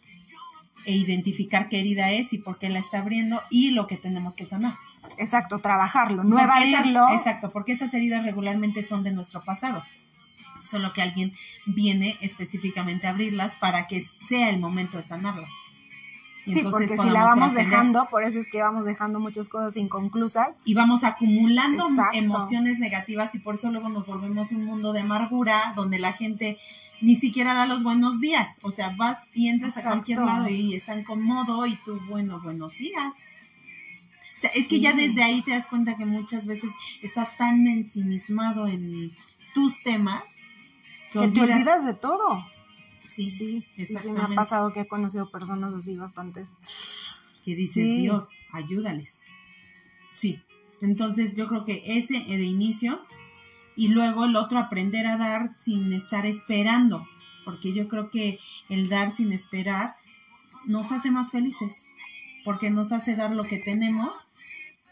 e 0.86 0.92
identificar 0.92 1.68
qué 1.68 1.80
herida 1.80 2.10
es 2.12 2.32
y 2.32 2.38
por 2.38 2.58
qué 2.58 2.68
la 2.68 2.78
está 2.78 3.00
abriendo 3.00 3.42
y 3.50 3.70
lo 3.70 3.86
que 3.86 3.96
tenemos 3.96 4.34
que 4.34 4.46
sanar. 4.46 4.72
Exacto, 5.18 5.58
trabajarlo, 5.58 6.24
no 6.24 6.38
evadirlo. 6.38 7.08
exacto, 7.12 7.50
porque 7.50 7.72
esas 7.72 7.92
heridas 7.94 8.24
regularmente 8.24 8.82
son 8.82 9.04
de 9.04 9.12
nuestro 9.12 9.42
pasado. 9.44 9.82
Solo 10.62 10.92
que 10.92 11.02
alguien 11.02 11.32
viene 11.66 12.16
específicamente 12.20 13.06
a 13.06 13.10
abrirlas 13.10 13.54
para 13.54 13.86
que 13.86 14.04
sea 14.28 14.50
el 14.50 14.58
momento 14.58 14.96
de 14.96 15.02
sanarlas 15.02 15.50
sí, 16.54 16.62
porque 16.62 16.96
si 16.96 17.10
la 17.10 17.24
vamos 17.24 17.54
dejando, 17.54 18.06
por 18.10 18.22
eso 18.22 18.38
es 18.38 18.48
que 18.48 18.62
vamos 18.62 18.84
dejando 18.84 19.20
muchas 19.20 19.48
cosas 19.48 19.76
inconclusas. 19.76 20.50
Y 20.64 20.74
vamos 20.74 21.04
acumulando 21.04 21.86
emociones 22.12 22.78
negativas 22.78 23.34
y 23.34 23.38
por 23.38 23.56
eso 23.56 23.70
luego 23.70 23.88
nos 23.88 24.06
volvemos 24.06 24.52
un 24.52 24.64
mundo 24.64 24.92
de 24.92 25.00
amargura 25.00 25.72
donde 25.74 25.98
la 25.98 26.12
gente 26.12 26.58
ni 27.00 27.16
siquiera 27.16 27.54
da 27.54 27.66
los 27.66 27.82
buenos 27.82 28.20
días. 28.20 28.58
O 28.62 28.70
sea, 28.70 28.94
vas 28.96 29.24
y 29.34 29.48
entras 29.48 29.76
a 29.76 29.82
cualquier 29.82 30.18
lado 30.18 30.48
y 30.48 30.74
están 30.74 31.04
cómodo 31.04 31.66
y 31.66 31.76
tú, 31.76 32.00
bueno, 32.08 32.40
buenos 32.40 32.76
días. 32.78 33.14
O 34.36 34.40
sea, 34.40 34.50
es 34.50 34.68
que 34.68 34.80
ya 34.80 34.92
desde 34.92 35.22
ahí 35.22 35.42
te 35.42 35.52
das 35.52 35.66
cuenta 35.66 35.96
que 35.96 36.04
muchas 36.04 36.46
veces 36.46 36.70
estás 37.02 37.36
tan 37.36 37.66
ensimismado 37.66 38.66
en 38.66 39.10
tus 39.54 39.82
temas 39.82 40.22
que, 41.12 41.28
te 41.28 41.40
olvidas 41.40 41.86
de 41.86 41.94
todo. 41.94 42.44
Sí, 43.08 43.30
sí, 43.30 43.64
sí, 43.76 44.12
me 44.12 44.20
ha 44.20 44.28
pasado 44.28 44.72
que 44.72 44.80
he 44.80 44.86
conocido 44.86 45.30
personas 45.30 45.72
así 45.72 45.96
bastantes. 45.96 46.48
Que 47.44 47.54
dices, 47.54 47.84
Dios, 47.84 48.26
ayúdales. 48.52 49.16
Sí, 50.12 50.42
entonces 50.80 51.34
yo 51.34 51.48
creo 51.48 51.64
que 51.64 51.82
ese 51.86 52.14
de 52.14 52.42
inicio 52.42 53.00
y 53.76 53.88
luego 53.88 54.24
el 54.24 54.36
otro 54.36 54.58
aprender 54.58 55.06
a 55.06 55.16
dar 55.16 55.54
sin 55.54 55.92
estar 55.92 56.26
esperando, 56.26 57.06
porque 57.44 57.72
yo 57.72 57.88
creo 57.88 58.10
que 58.10 58.40
el 58.68 58.88
dar 58.88 59.10
sin 59.12 59.32
esperar 59.32 59.96
nos 60.64 60.90
hace 60.92 61.10
más 61.10 61.30
felices, 61.30 61.86
porque 62.44 62.70
nos 62.70 62.92
hace 62.92 63.14
dar 63.14 63.30
lo 63.30 63.44
que 63.44 63.58
tenemos 63.58 64.26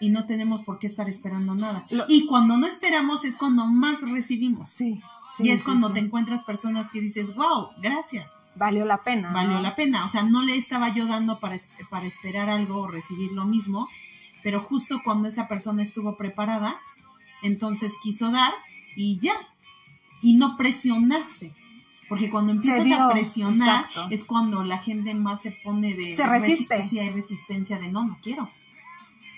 y 0.00 0.10
no 0.10 0.26
tenemos 0.26 0.62
por 0.62 0.78
qué 0.78 0.86
estar 0.86 1.08
esperando 1.08 1.54
nada. 1.54 1.84
y 2.08 2.26
cuando 2.26 2.56
no 2.56 2.66
esperamos 2.66 3.24
es 3.24 3.36
cuando 3.36 3.66
más 3.66 4.02
recibimos. 4.02 4.68
Sí 4.70 5.00
y 5.38 5.50
es 5.50 5.64
cuando 5.64 5.92
te 5.92 6.00
encuentras 6.00 6.44
personas 6.44 6.90
que 6.90 7.00
dices, 7.00 7.34
wow, 7.34 7.70
gracias. 7.78 8.28
Valió 8.56 8.84
la 8.84 8.98
pena. 8.98 9.32
Valió 9.32 9.60
la 9.60 9.74
pena. 9.74 10.04
O 10.04 10.08
sea, 10.08 10.22
no 10.22 10.42
le 10.42 10.56
estaba 10.56 10.94
yo 10.94 11.06
dando 11.06 11.40
para, 11.40 11.56
para 11.90 12.06
esperar 12.06 12.48
algo 12.48 12.82
o 12.82 12.86
recibir 12.86 13.32
lo 13.32 13.44
mismo, 13.44 13.88
pero 14.42 14.60
justo 14.60 15.00
cuando 15.04 15.28
esa 15.28 15.48
persona 15.48 15.82
estuvo 15.82 16.16
preparada, 16.16 16.76
entonces 17.42 17.92
quiso 18.02 18.30
dar 18.30 18.52
y 18.96 19.18
ya. 19.18 19.34
Y 20.22 20.34
no 20.36 20.56
presionaste. 20.56 21.52
Porque 22.08 22.30
cuando 22.30 22.52
empiezas 22.52 23.00
a 23.00 23.10
presionar 23.10 23.86
es 24.10 24.24
cuando 24.24 24.62
la 24.62 24.78
gente 24.78 25.14
más 25.14 25.42
se 25.42 25.52
pone 25.64 25.94
de... 25.94 26.14
Se 26.14 26.26
resiste. 26.26 26.86
Si 26.88 26.98
hay 26.98 27.10
resistencia 27.10 27.78
de 27.78 27.90
no, 27.90 28.04
no 28.04 28.18
quiero. 28.22 28.48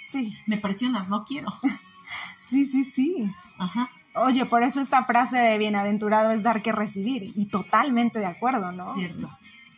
Sí. 0.05 0.37
Me 0.47 0.57
presionas, 0.57 1.09
no 1.09 1.25
quiero. 1.25 1.53
sí, 2.49 2.65
sí, 2.65 2.85
sí. 2.85 3.33
Ajá. 3.59 3.89
Oye, 4.15 4.47
por 4.47 4.63
eso 4.63 4.81
esta 4.81 5.05
frase 5.05 5.37
de 5.37 5.59
bienaventurado 5.59 6.31
es 6.31 6.43
dar 6.43 6.63
que 6.63 6.73
recibir. 6.73 7.33
Y 7.35 7.47
totalmente 7.47 8.19
de 8.19 8.27
acuerdo, 8.27 8.73
¿no? 8.73 8.95
Cierto, 8.95 9.29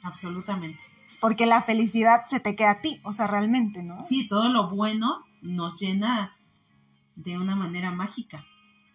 absolutamente. 0.02 0.80
Porque 1.20 1.46
la 1.46 1.62
felicidad 1.62 2.22
se 2.30 2.38
te 2.40 2.54
queda 2.54 2.70
a 2.72 2.80
ti, 2.80 3.00
o 3.02 3.12
sea, 3.12 3.26
realmente, 3.26 3.82
¿no? 3.82 4.04
Sí, 4.06 4.28
todo 4.28 4.48
lo 4.48 4.70
bueno 4.70 5.24
nos 5.42 5.80
llena 5.80 6.36
de 7.16 7.38
una 7.38 7.56
manera 7.56 7.90
mágica. 7.90 8.44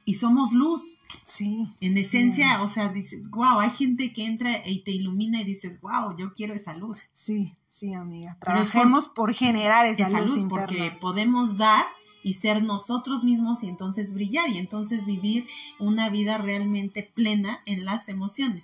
Y 0.05 0.15
somos 0.15 0.53
luz. 0.53 0.99
Sí. 1.23 1.67
En 1.79 1.97
esencia, 1.97 2.61
o 2.61 2.67
sea, 2.67 2.89
dices, 2.89 3.29
wow, 3.29 3.59
hay 3.59 3.69
gente 3.69 4.13
que 4.13 4.25
entra 4.25 4.67
y 4.67 4.83
te 4.83 4.91
ilumina 4.91 5.41
y 5.41 5.45
dices, 5.45 5.79
wow, 5.81 6.15
yo 6.17 6.33
quiero 6.33 6.53
esa 6.53 6.73
luz. 6.73 7.09
Sí, 7.13 7.57
sí, 7.69 7.93
amiga. 7.93 8.37
Trabajemos 8.41 9.07
por, 9.07 9.33
generar 9.33 9.85
esa, 9.85 10.07
esa 10.07 10.21
luz, 10.21 10.45
porque 10.49 10.91
podemos 10.99 11.57
dar 11.57 11.85
y 12.23 12.35
ser 12.35 12.63
nosotros 12.63 13.23
mismos 13.23 13.63
y 13.63 13.67
entonces 13.67 14.13
brillar 14.13 14.49
y 14.49 14.57
entonces 14.57 15.05
vivir 15.05 15.47
una 15.77 16.09
vida 16.09 16.37
realmente 16.37 17.03
plena 17.03 17.61
en 17.65 17.85
las 17.85 18.09
emociones. 18.09 18.63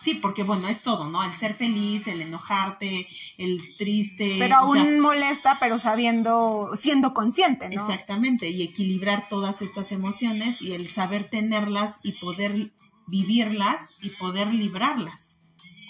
Sí, 0.00 0.14
porque 0.14 0.44
bueno, 0.44 0.68
es 0.68 0.82
todo, 0.82 1.08
¿no? 1.08 1.24
El 1.24 1.32
ser 1.32 1.54
feliz, 1.54 2.06
el 2.06 2.22
enojarte, 2.22 3.08
el 3.36 3.58
triste. 3.76 4.36
Pero 4.38 4.56
aún 4.56 5.00
molesta, 5.00 5.58
pero 5.58 5.76
sabiendo, 5.76 6.70
siendo 6.74 7.14
consciente, 7.14 7.68
¿no? 7.68 7.82
Exactamente, 7.82 8.48
y 8.48 8.62
equilibrar 8.62 9.28
todas 9.28 9.60
estas 9.60 9.90
emociones 9.90 10.62
y 10.62 10.72
el 10.72 10.88
saber 10.88 11.28
tenerlas 11.28 11.98
y 12.04 12.12
poder 12.12 12.72
vivirlas 13.08 13.82
y 14.00 14.10
poder 14.10 14.54
librarlas. 14.54 15.40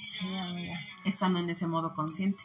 Sí, 0.02 0.26
amiga. 0.36 0.80
Estando 1.04 1.38
en 1.38 1.50
ese 1.50 1.66
modo 1.66 1.92
consciente. 1.94 2.38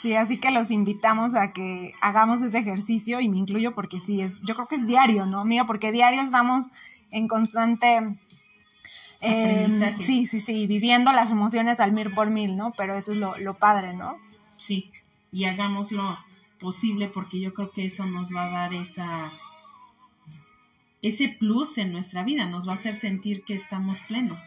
Sí, 0.00 0.14
así 0.14 0.38
que 0.38 0.52
los 0.52 0.70
invitamos 0.70 1.34
a 1.34 1.52
que 1.52 1.92
hagamos 2.00 2.42
ese 2.42 2.58
ejercicio 2.58 3.20
y 3.20 3.28
me 3.28 3.38
incluyo 3.38 3.74
porque 3.74 3.98
sí, 3.98 4.20
es, 4.20 4.34
yo 4.42 4.54
creo 4.54 4.68
que 4.68 4.76
es 4.76 4.86
diario, 4.86 5.26
¿no, 5.26 5.40
amiga? 5.40 5.66
Porque 5.66 5.90
diario 5.90 6.22
estamos 6.22 6.66
en 7.10 7.26
constante... 7.26 8.20
Eh, 9.20 9.96
sí, 9.98 10.26
sí, 10.26 10.40
sí, 10.40 10.66
viviendo 10.66 11.12
las 11.12 11.30
emociones 11.30 11.78
al 11.80 11.92
mil 11.92 12.10
por 12.12 12.30
mil, 12.30 12.56
¿no? 12.56 12.72
Pero 12.76 12.94
eso 12.94 13.12
es 13.12 13.18
lo, 13.18 13.38
lo 13.38 13.54
padre, 13.54 13.94
¿no? 13.94 14.16
Sí, 14.56 14.90
y 15.32 15.44
hagámoslo 15.44 16.18
posible 16.58 17.08
porque 17.08 17.40
yo 17.40 17.54
creo 17.54 17.70
que 17.70 17.86
eso 17.86 18.06
nos 18.06 18.34
va 18.34 18.44
a 18.44 18.50
dar 18.50 18.74
esa 18.74 19.32
ese 21.02 21.28
plus 21.28 21.78
en 21.78 21.92
nuestra 21.92 22.24
vida, 22.24 22.46
nos 22.46 22.68
va 22.68 22.72
a 22.72 22.74
hacer 22.74 22.94
sentir 22.94 23.42
que 23.44 23.54
estamos 23.54 24.00
plenos. 24.00 24.46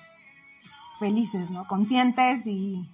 Felices, 1.00 1.50
¿no? 1.50 1.66
Conscientes 1.66 2.46
y... 2.46 2.88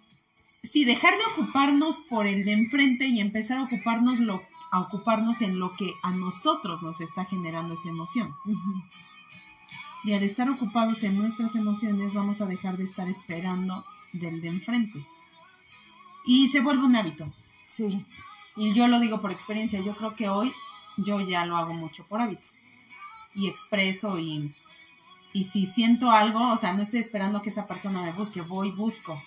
Sí, 0.63 0.83
dejar 0.85 1.13
de 1.17 1.25
ocuparnos 1.33 1.99
por 2.01 2.27
el 2.27 2.45
de 2.45 2.53
enfrente 2.53 3.07
y 3.07 3.19
empezar 3.19 3.57
a 3.57 3.63
ocuparnos, 3.63 4.19
lo, 4.19 4.41
a 4.71 4.81
ocuparnos 4.81 5.41
en 5.41 5.59
lo 5.59 5.75
que 5.75 5.91
a 6.03 6.11
nosotros 6.11 6.81
nos 6.81 7.01
está 7.01 7.25
generando 7.25 7.73
esa 7.73 7.89
emoción. 7.89 8.33
Y 10.03 10.13
al 10.13 10.23
estar 10.23 10.49
ocupados 10.49 11.03
en 11.03 11.17
nuestras 11.17 11.55
emociones 11.55 12.13
vamos 12.13 12.41
a 12.41 12.45
dejar 12.45 12.77
de 12.77 12.85
estar 12.85 13.07
esperando 13.09 13.85
del 14.13 14.41
de 14.41 14.47
enfrente. 14.47 15.05
Y 16.25 16.47
se 16.47 16.61
vuelve 16.61 16.85
un 16.85 16.95
hábito. 16.95 17.31
Sí. 17.67 18.05
Y 18.55 18.73
yo 18.73 18.87
lo 18.87 18.99
digo 18.99 19.21
por 19.21 19.31
experiencia, 19.31 19.81
yo 19.81 19.95
creo 19.95 20.15
que 20.15 20.29
hoy 20.29 20.53
yo 20.97 21.21
ya 21.21 21.45
lo 21.45 21.57
hago 21.57 21.73
mucho 21.73 22.05
por 22.07 22.21
hábito 22.21 22.43
y 23.33 23.47
expreso 23.47 24.19
y, 24.19 24.51
y 25.33 25.43
si 25.45 25.65
siento 25.65 26.11
algo, 26.11 26.51
o 26.51 26.57
sea, 26.57 26.73
no 26.73 26.81
estoy 26.81 26.99
esperando 26.99 27.41
que 27.41 27.49
esa 27.49 27.67
persona 27.67 28.01
me 28.01 28.11
busque, 28.11 28.41
voy, 28.41 28.71
busco. 28.71 29.21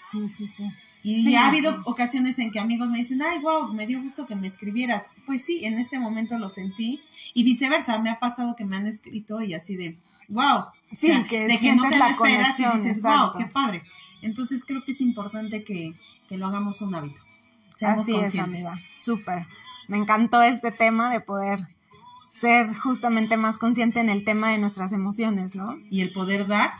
Sí, 0.00 0.28
sí, 0.28 0.46
sí. 0.46 0.70
Y 1.02 1.34
ha 1.34 1.48
habido 1.48 1.80
ocasiones 1.84 2.38
en 2.38 2.50
que 2.50 2.58
amigos 2.58 2.90
me 2.90 2.98
dicen, 2.98 3.22
ay, 3.22 3.38
wow, 3.38 3.72
me 3.72 3.86
dio 3.86 4.02
gusto 4.02 4.26
que 4.26 4.36
me 4.36 4.46
escribieras. 4.46 5.04
Pues 5.24 5.44
sí, 5.44 5.64
en 5.64 5.78
este 5.78 5.98
momento 5.98 6.38
lo 6.38 6.50
sentí. 6.50 7.02
Y 7.32 7.42
viceversa, 7.42 7.98
me 7.98 8.10
ha 8.10 8.18
pasado 8.18 8.54
que 8.54 8.66
me 8.66 8.76
han 8.76 8.86
escrito 8.86 9.40
y 9.40 9.54
así 9.54 9.76
de, 9.76 9.98
wow. 10.30 10.64
Sí, 10.92 11.24
que 11.28 11.46
de 11.46 11.58
que 11.58 11.74
no 11.76 11.88
te 11.88 11.98
la 11.98 12.10
esperas 12.10 12.58
y 12.58 12.64
dices, 12.78 13.02
wow, 13.02 13.30
qué 13.36 13.46
padre. 13.46 13.82
Entonces 14.22 14.64
creo 14.64 14.84
que 14.84 14.92
es 14.92 15.00
importante 15.00 15.62
que, 15.64 15.94
que 16.28 16.36
lo 16.36 16.46
hagamos 16.46 16.80
un 16.82 16.94
hábito. 16.94 17.20
Seamos 17.76 18.00
así 18.00 18.16
es, 18.16 18.38
amiga. 18.38 18.74
Súper. 18.98 19.46
Me 19.88 19.96
encantó 19.96 20.42
este 20.42 20.70
tema 20.70 21.10
de 21.10 21.20
poder 21.20 21.58
ser 22.24 22.66
justamente 22.74 23.36
más 23.36 23.58
consciente 23.58 24.00
en 24.00 24.08
el 24.08 24.24
tema 24.24 24.50
de 24.50 24.58
nuestras 24.58 24.92
emociones, 24.92 25.54
¿no? 25.54 25.78
Y 25.90 26.00
el 26.00 26.12
poder 26.12 26.46
dar 26.46 26.70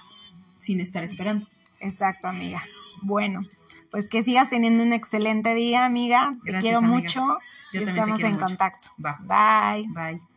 sin 0.59 0.81
estar 0.81 1.03
esperando. 1.05 1.47
Exacto, 1.81 2.29
amiga. 2.29 2.63
Bueno, 3.03 3.47
pues 3.91 4.09
que 4.09 4.23
sigas 4.23 4.51
teniendo 4.51 4.85
un 4.85 4.93
excelente 4.93 5.55
día, 5.55 5.85
amiga. 5.85 6.37
Te 6.45 6.59
quiero 6.59 6.83
mucho 6.83 7.39
y 7.73 7.79
estamos 7.79 8.21
en 8.21 8.37
contacto. 8.37 8.91
Bye. 8.97 9.87
Bye. 9.89 10.30